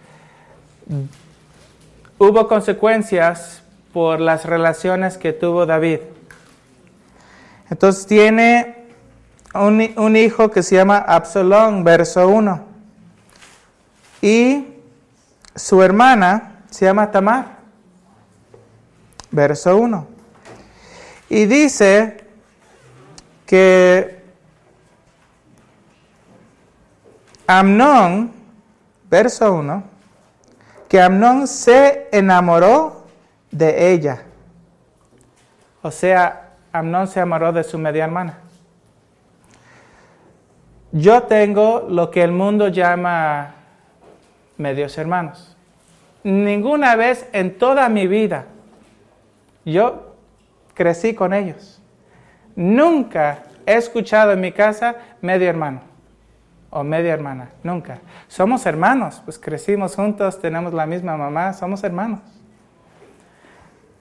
Hubo 2.17 2.47
consecuencias 2.47 3.61
por 3.93 4.19
las 4.19 4.43
relaciones 4.43 5.19
que 5.19 5.33
tuvo 5.33 5.67
David. 5.67 5.99
Entonces 7.69 8.07
tiene 8.07 8.87
un, 9.53 10.15
hijo 10.15 10.49
que 10.49 10.63
se 10.63 10.77
llama 10.77 10.97
Absalón, 10.97 11.83
verso 11.83 12.27
1. 12.27 12.65
Y 14.23 14.65
su 15.53 15.83
hermana 15.83 16.63
se 16.71 16.85
llama 16.85 17.11
Tamar, 17.11 17.57
verso 19.29 19.77
1. 19.77 20.07
Y 21.29 21.45
dice 21.45 22.17
que 23.45 24.24
Amnón, 27.47 28.31
verso 29.07 29.53
1, 29.53 29.83
que 30.89 30.99
Amnón 30.99 31.47
se 31.47 32.07
enamoró 32.11 33.05
de 33.51 33.91
ella. 33.91 34.23
O 35.83 35.91
sea, 35.91 36.53
Amnón 36.71 37.07
se 37.07 37.19
enamoró 37.19 37.53
de 37.53 37.63
su 37.63 37.77
media 37.77 38.05
hermana. 38.05 38.39
yo 40.91 41.23
tengo 41.23 41.85
lo 41.89 42.09
que 42.09 42.23
el 42.23 42.31
mundo 42.31 42.69
llama 42.69 43.55
medios 44.57 44.97
hermanos. 44.97 45.55
Ninguna 46.23 46.95
vez 46.95 47.27
en 47.33 47.57
toda 47.57 47.89
mi 47.89 48.07
vida 48.07 48.45
yo 49.65 50.15
crecí 50.73 51.13
con 51.13 51.33
ellos. 51.33 51.81
Nunca 52.55 53.43
he 53.65 53.75
escuchado 53.75 54.31
en 54.31 54.41
mi 54.41 54.51
casa 54.51 54.95
medio 55.21 55.49
hermano 55.49 55.94
o 56.69 56.83
media 56.83 57.13
hermana, 57.13 57.49
nunca. 57.63 57.99
Somos 58.27 58.65
hermanos, 58.65 59.21
pues 59.23 59.39
crecimos 59.39 59.95
juntos, 59.95 60.39
tenemos 60.39 60.73
la 60.73 60.85
misma 60.85 61.17
mamá, 61.17 61.53
somos 61.53 61.83
hermanos. 61.83 62.19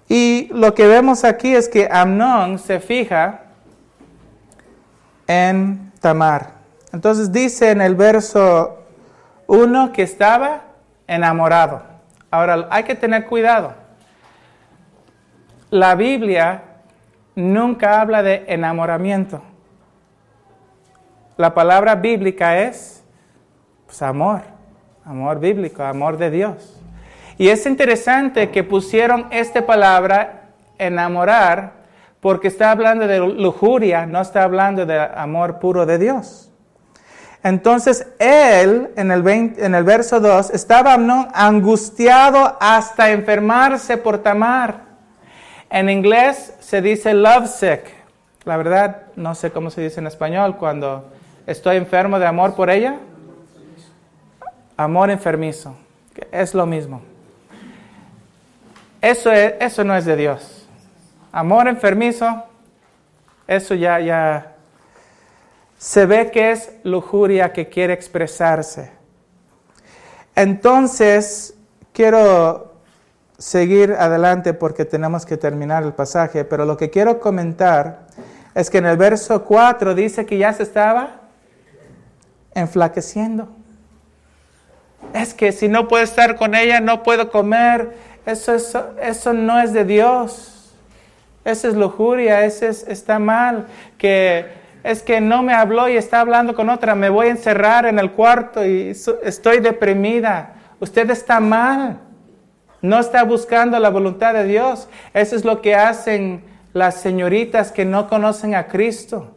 Y 0.08 0.48
lo 0.52 0.74
que 0.74 0.86
vemos 0.86 1.24
aquí 1.24 1.54
es 1.54 1.68
que 1.68 1.88
Amnón 1.90 2.58
se 2.58 2.80
fija 2.80 3.42
en 5.26 5.92
Tamar. 6.00 6.52
Entonces 6.92 7.32
dice 7.32 7.70
en 7.70 7.80
el 7.80 7.94
verso 7.94 8.78
1 9.46 9.92
que 9.92 10.02
estaba 10.02 10.62
enamorado. 11.06 11.82
Ahora 12.30 12.66
hay 12.70 12.84
que 12.84 12.94
tener 12.94 13.26
cuidado. 13.26 13.74
La 15.70 15.94
Biblia 15.94 16.62
nunca 17.34 18.00
habla 18.00 18.22
de 18.22 18.44
enamoramiento. 18.48 19.42
La 21.37 21.53
palabra 21.53 21.97
bíblica 21.97 22.61
es 22.61 23.03
pues, 23.87 24.03
amor, 24.03 24.43
amor 25.05 25.41
bíblico, 25.41 25.82
amor 25.82 26.16
de 26.16 26.30
Dios. 26.30 26.80
Y 27.39 27.49
es 27.49 27.66
interesante 27.66 28.51
que 28.51 28.62
pusieron 28.62 29.26
esta 29.30 29.66
palabra 29.66 30.51
enamorar 30.78 31.85
porque 32.20 32.49
está 32.49 32.70
hablando 32.70 33.07
de 33.07 33.18
lujuria, 33.18 34.07
no 34.07 34.20
está 34.20 34.45
hablando 34.45 34.87
de 34.87 34.99
amor 34.99 35.59
puro 35.59 35.85
de 35.85 35.99
Dios. 35.99 36.51
Entonces 37.43 38.07
él, 38.18 38.91
en 38.97 39.11
el, 39.11 39.26
en 39.28 39.74
el 39.74 39.85
verso 39.85 40.20
2, 40.20 40.51
estaba 40.51 40.95
angustiado 41.35 42.57
hasta 42.61 43.11
enfermarse 43.11 43.99
por 43.99 44.18
Tamar. 44.18 44.82
En 45.68 45.91
inglés 45.91 46.55
se 46.61 46.80
dice 46.80 47.12
lovesick. 47.12 47.82
La 48.45 48.57
verdad, 48.57 49.03
no 49.16 49.35
sé 49.35 49.51
cómo 49.51 49.70
se 49.70 49.82
dice 49.82 50.01
en 50.01 50.07
español 50.07 50.57
cuando 50.57 51.11
estoy 51.47 51.76
enfermo 51.76 52.18
de 52.18 52.26
amor 52.26 52.55
por 52.55 52.70
ella. 52.70 52.99
Amor 54.76 55.11
enfermizo. 55.11 55.76
Es 56.30 56.55
lo 56.55 56.66
mismo. 56.66 57.03
Eso, 59.01 59.30
eso 59.30 59.84
no 59.84 59.95
es 59.97 60.05
de 60.05 60.16
Dios. 60.16 60.66
Amor 61.30 61.68
enfermizo, 61.68 62.45
eso 63.47 63.74
ya, 63.74 64.01
ya 64.01 64.55
se 65.76 66.07
ve 66.07 66.30
que 66.30 66.53
es 66.53 66.72
lujuria 66.84 67.53
que 67.53 67.68
quiere 67.68 67.92
expresarse. 67.92 68.92
Entonces, 70.34 71.55
quiero 71.92 72.74
seguir 73.36 73.92
adelante 73.92 74.55
porque 74.55 74.84
tenemos 74.84 75.26
que 75.26 75.36
terminar 75.36 75.82
el 75.82 75.92
pasaje, 75.92 76.45
pero 76.45 76.64
lo 76.64 76.76
que 76.76 76.88
quiero 76.88 77.20
comentar 77.20 78.07
es 78.55 78.70
que 78.70 78.78
en 78.78 78.86
el 78.86 78.97
verso 78.97 79.45
4 79.45 79.95
dice 79.95 80.24
que 80.24 80.38
ya 80.38 80.53
se 80.53 80.62
estaba 80.62 81.23
enflaqueciendo. 82.55 83.48
Es 85.12 85.34
que 85.34 85.52
si 85.52 85.68
no 85.68 85.88
puedo 85.88 86.02
estar 86.02 86.36
con 86.36 86.55
ella, 86.55 86.80
no 86.80 87.02
puedo 87.02 87.30
comer. 87.30 87.96
Eso, 88.26 88.55
eso, 88.55 88.94
eso 89.00 89.32
no 89.32 89.61
es 89.61 89.72
de 89.72 89.84
Dios. 89.84 90.74
Esa 91.44 91.68
es 91.68 91.74
lujuria, 91.74 92.44
eso 92.44 92.66
está 92.66 93.18
mal. 93.18 93.66
Que 93.98 94.46
es 94.82 95.02
que 95.02 95.20
no 95.20 95.42
me 95.42 95.55
habló 95.55 95.88
y 95.88 95.96
está 95.96 96.20
hablando 96.20 96.55
con 96.55 96.68
otra, 96.68 96.94
me 96.94 97.09
voy 97.09 97.28
a 97.28 97.30
encerrar 97.30 97.86
en 97.86 97.98
el 97.98 98.12
cuarto 98.12 98.64
y 98.64 98.90
estoy 99.22 99.61
deprimida. 99.61 100.55
Usted 100.78 101.09
está 101.11 101.40
mal. 101.40 102.00
No 102.82 103.00
está 103.00 103.24
buscando 103.24 103.78
la 103.78 103.88
voluntad 103.88 104.34
de 104.34 104.44
Dios. 104.44 104.88
Eso 105.14 105.36
es 105.36 105.44
lo 105.44 105.62
que 105.62 105.74
hacen 105.74 106.44
las 106.74 107.00
señoritas 107.00 107.72
que 107.72 107.86
no 107.86 108.11
conocen 108.11 108.55
a 108.55 108.66
Cristo. 108.66 109.34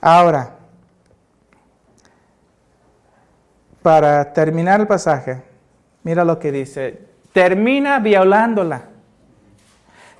Ahora, 0.00 0.56
para 3.82 4.32
terminar 4.32 4.80
el 4.80 4.86
pasaje, 4.86 5.42
mira 6.02 6.24
lo 6.24 6.38
que 6.38 6.52
dice. 6.52 7.00
Termina 7.32 7.98
violándola. 7.98 8.82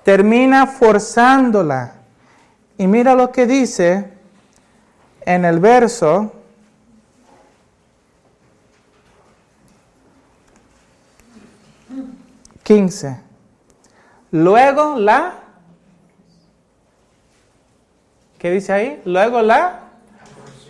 Termina 0.02 0.66
forzándola 0.66 1.92
y 2.76 2.86
mira 2.86 3.14
lo 3.14 3.30
que 3.30 3.46
dice 3.46 4.12
en 5.20 5.44
el 5.44 5.60
verso 5.60 6.32
quince. 12.64 13.20
Luego 14.32 14.96
la, 14.98 15.34
¿qué 18.38 18.50
dice 18.50 18.72
ahí? 18.72 19.02
Luego 19.04 19.42
la 19.42 19.80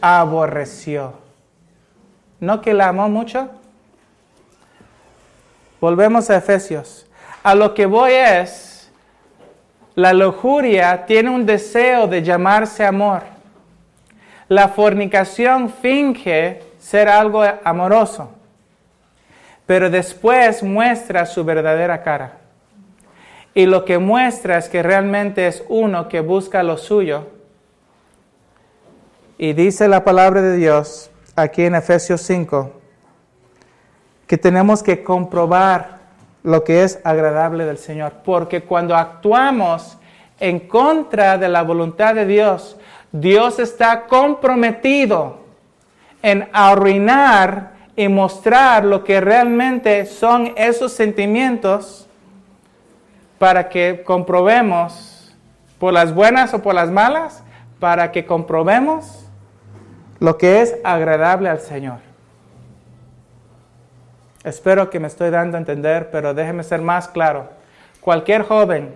aborreció. 0.00 1.21
¿No 2.42 2.60
que 2.60 2.74
la 2.74 2.88
amó 2.88 3.08
mucho? 3.08 3.48
Volvemos 5.80 6.28
a 6.28 6.38
Efesios. 6.38 7.06
A 7.44 7.54
lo 7.54 7.72
que 7.72 7.86
voy 7.86 8.14
es, 8.14 8.90
la 9.94 10.12
lujuria 10.12 11.06
tiene 11.06 11.30
un 11.30 11.46
deseo 11.46 12.08
de 12.08 12.20
llamarse 12.20 12.84
amor. 12.84 13.22
La 14.48 14.66
fornicación 14.66 15.70
finge 15.70 16.64
ser 16.80 17.08
algo 17.08 17.44
amoroso, 17.62 18.32
pero 19.64 19.88
después 19.88 20.64
muestra 20.64 21.26
su 21.26 21.44
verdadera 21.44 22.02
cara. 22.02 22.38
Y 23.54 23.66
lo 23.66 23.84
que 23.84 23.98
muestra 23.98 24.58
es 24.58 24.68
que 24.68 24.82
realmente 24.82 25.46
es 25.46 25.62
uno 25.68 26.08
que 26.08 26.18
busca 26.18 26.64
lo 26.64 26.76
suyo. 26.76 27.28
Y 29.38 29.52
dice 29.52 29.86
la 29.86 30.02
palabra 30.02 30.42
de 30.42 30.56
Dios 30.56 31.11
aquí 31.36 31.64
en 31.64 31.74
Efesios 31.74 32.20
5 32.22 32.72
que 34.26 34.38
tenemos 34.38 34.82
que 34.82 35.02
comprobar 35.02 35.98
lo 36.42 36.64
que 36.64 36.84
es 36.84 37.00
agradable 37.04 37.66
del 37.66 37.76
Señor. 37.76 38.14
Porque 38.24 38.62
cuando 38.62 38.96
actuamos 38.96 39.98
en 40.40 40.60
contra 40.60 41.36
de 41.36 41.48
la 41.48 41.62
voluntad 41.62 42.14
de 42.14 42.24
Dios, 42.24 42.78
Dios 43.12 43.58
está 43.58 44.06
comprometido 44.06 45.40
en 46.22 46.48
arruinar 46.52 47.72
y 47.94 48.08
mostrar 48.08 48.84
lo 48.84 49.04
que 49.04 49.20
realmente 49.20 50.06
son 50.06 50.54
esos 50.56 50.92
sentimientos 50.92 52.08
para 53.38 53.68
que 53.68 54.02
comprobemos, 54.02 55.36
por 55.78 55.92
las 55.92 56.14
buenas 56.14 56.54
o 56.54 56.62
por 56.62 56.74
las 56.74 56.90
malas, 56.90 57.42
para 57.78 58.12
que 58.12 58.24
comprobemos 58.24 59.21
lo 60.22 60.38
que 60.38 60.62
es 60.62 60.76
agradable 60.84 61.48
al 61.48 61.58
Señor. 61.58 61.98
Espero 64.44 64.88
que 64.88 65.00
me 65.00 65.08
estoy 65.08 65.30
dando 65.30 65.56
a 65.56 65.60
entender, 65.60 66.12
pero 66.12 66.32
déjeme 66.32 66.62
ser 66.62 66.80
más 66.80 67.08
claro. 67.08 67.48
Cualquier 68.00 68.44
joven 68.44 68.94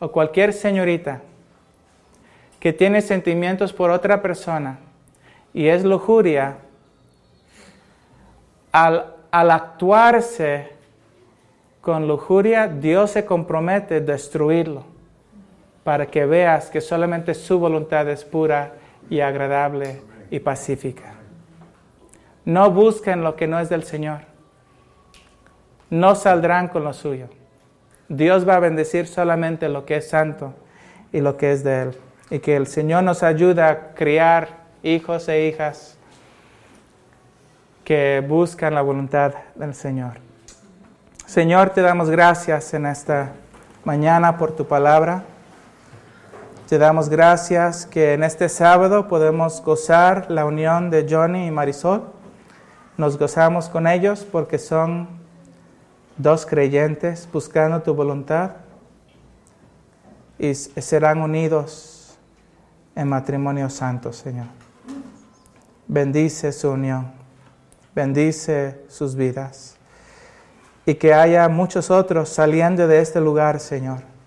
o 0.00 0.10
cualquier 0.10 0.52
señorita 0.52 1.20
que 2.58 2.72
tiene 2.72 3.02
sentimientos 3.02 3.72
por 3.72 3.92
otra 3.92 4.20
persona 4.20 4.80
y 5.54 5.68
es 5.68 5.84
lujuria, 5.84 6.56
al, 8.72 9.14
al 9.30 9.50
actuarse 9.52 10.72
con 11.80 12.08
lujuria, 12.08 12.66
Dios 12.66 13.12
se 13.12 13.24
compromete 13.24 13.98
a 13.98 14.00
destruirlo 14.00 14.82
para 15.84 16.06
que 16.06 16.26
veas 16.26 16.68
que 16.68 16.80
solamente 16.80 17.32
su 17.34 17.60
voluntad 17.60 18.08
es 18.08 18.24
pura 18.24 18.72
y 19.08 19.20
agradable 19.20 20.07
y 20.30 20.40
pacífica. 20.40 21.14
No 22.44 22.70
busquen 22.70 23.22
lo 23.22 23.36
que 23.36 23.46
no 23.46 23.60
es 23.60 23.68
del 23.68 23.84
Señor 23.84 24.28
no 25.90 26.14
saldrán 26.14 26.68
con 26.68 26.84
lo 26.84 26.92
suyo. 26.92 27.28
Dios 28.08 28.48
va 28.48 28.56
a 28.56 28.60
bendecir 28.60 29.06
solamente 29.06 29.68
lo 29.68 29.84
que 29.84 29.96
es 29.96 30.08
santo 30.08 30.54
y 31.12 31.20
lo 31.20 31.36
que 31.36 31.52
es 31.52 31.64
de 31.64 31.82
Él. 31.82 31.96
Y 32.30 32.38
que 32.40 32.56
el 32.56 32.66
Señor 32.66 33.04
nos 33.04 33.22
ayude 33.22 33.62
a 33.62 33.94
criar 33.94 34.48
hijos 34.82 35.28
e 35.28 35.46
hijas 35.46 35.96
que 37.84 38.22
buscan 38.26 38.74
la 38.74 38.82
voluntad 38.82 39.32
del 39.54 39.74
Señor. 39.74 40.18
Señor, 41.26 41.70
te 41.70 41.80
damos 41.80 42.10
gracias 42.10 42.72
en 42.74 42.86
esta 42.86 43.32
mañana 43.84 44.36
por 44.36 44.52
tu 44.52 44.66
palabra. 44.66 45.24
Te 46.68 46.76
damos 46.76 47.08
gracias 47.08 47.86
que 47.86 48.12
en 48.12 48.22
este 48.22 48.46
sábado 48.50 49.08
podemos 49.08 49.62
gozar 49.62 50.30
la 50.30 50.44
unión 50.44 50.90
de 50.90 51.06
Johnny 51.08 51.46
y 51.46 51.50
Marisol. 51.50 52.02
Nos 52.98 53.18
gozamos 53.18 53.70
con 53.70 53.86
ellos 53.86 54.26
porque 54.30 54.58
son 54.58 55.08
dos 56.18 56.44
creyentes 56.44 57.26
buscando 57.32 57.80
tu 57.80 57.94
voluntad 57.94 58.50
y 60.38 60.54
serán 60.54 61.22
unidos 61.22 62.18
en 62.94 63.08
matrimonio 63.08 63.70
santo, 63.70 64.12
Señor. 64.12 64.48
bendice 65.86 66.52
su 66.52 66.68
unión, 66.68 67.10
bendice 67.94 68.84
sus 68.88 69.14
vidas. 69.14 69.78
Y 70.84 70.96
que 70.96 71.14
haya 71.14 71.48
muchos 71.48 71.90
otros 71.90 72.28
saliendo 72.28 72.86
de 72.86 73.00
este 73.00 73.22
lugar, 73.22 73.58
Señor. 73.58 74.17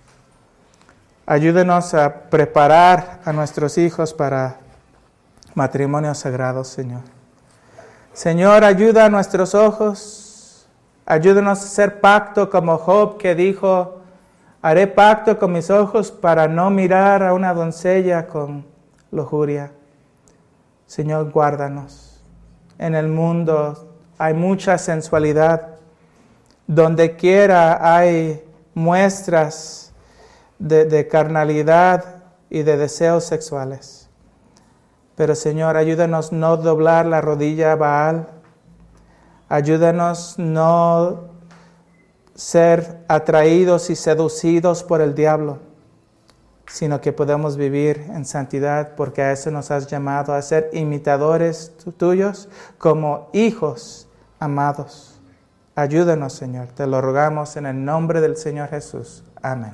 Ayúdenos 1.31 1.93
a 1.93 2.13
preparar 2.29 3.21
a 3.23 3.31
nuestros 3.31 3.77
hijos 3.77 4.13
para 4.13 4.57
matrimonios 5.55 6.17
sagrados, 6.17 6.67
Señor. 6.67 7.03
Señor, 8.11 8.65
ayuda 8.65 9.05
a 9.05 9.09
nuestros 9.09 9.55
ojos. 9.55 10.67
Ayúdenos 11.05 11.59
a 11.59 11.63
hacer 11.63 12.01
pacto 12.01 12.49
como 12.49 12.77
Job 12.77 13.17
que 13.17 13.33
dijo, 13.33 14.01
haré 14.61 14.87
pacto 14.87 15.39
con 15.39 15.53
mis 15.53 15.69
ojos 15.69 16.11
para 16.11 16.49
no 16.49 16.69
mirar 16.69 17.23
a 17.23 17.33
una 17.33 17.53
doncella 17.53 18.27
con 18.27 18.65
lujuria. 19.09 19.71
Señor, 20.85 21.31
guárdanos. 21.31 22.21
En 22.77 22.93
el 22.93 23.07
mundo 23.07 23.95
hay 24.17 24.33
mucha 24.33 24.77
sensualidad. 24.77 25.77
Donde 26.67 27.15
quiera 27.15 27.95
hay 27.95 28.43
muestras 28.73 29.80
de, 30.61 31.07
carnalidad 31.07 32.23
y 32.49 32.63
de 32.63 32.77
deseos 32.77 33.25
sexuales. 33.25 34.09
Pero 35.15 35.35
Señor, 35.35 35.77
ayúdanos 35.77 36.31
no 36.31 36.57
doblar 36.57 37.05
la 37.05 37.21
rodilla 37.21 37.73
a 37.73 37.75
Baal. 37.75 38.27
Ayúdanos 39.49 40.35
no 40.37 41.31
ser 42.33 43.03
atraídos 43.07 43.89
y 43.89 43.95
seducidos 43.95 44.83
por 44.83 45.01
el 45.01 45.13
diablo 45.13 45.71
sino 46.71 47.01
que 47.01 47.11
podemos 47.11 47.57
vivir 47.57 48.05
en 48.13 48.25
santidad 48.25 48.95
porque 48.95 49.21
a 49.21 49.31
eso 49.31 49.51
nos 49.51 49.71
has 49.71 49.87
llamado, 49.87 50.33
a 50.33 50.41
ser 50.41 50.69
imitadores 50.73 51.73
tuyos 51.97 52.47
como 52.77 53.29
hijos 53.33 54.07
amados. 54.39 55.19
Ayúdanos, 55.75 56.33
Señor, 56.33 56.67
te 56.67 56.87
lo 56.87 57.01
rogamos 57.01 57.57
en 57.57 57.65
el 57.65 57.83
nombre 57.83 58.21
del 58.21 58.37
Señor 58.37 58.69
Jesús. 58.69 59.23
Amén. 59.41 59.73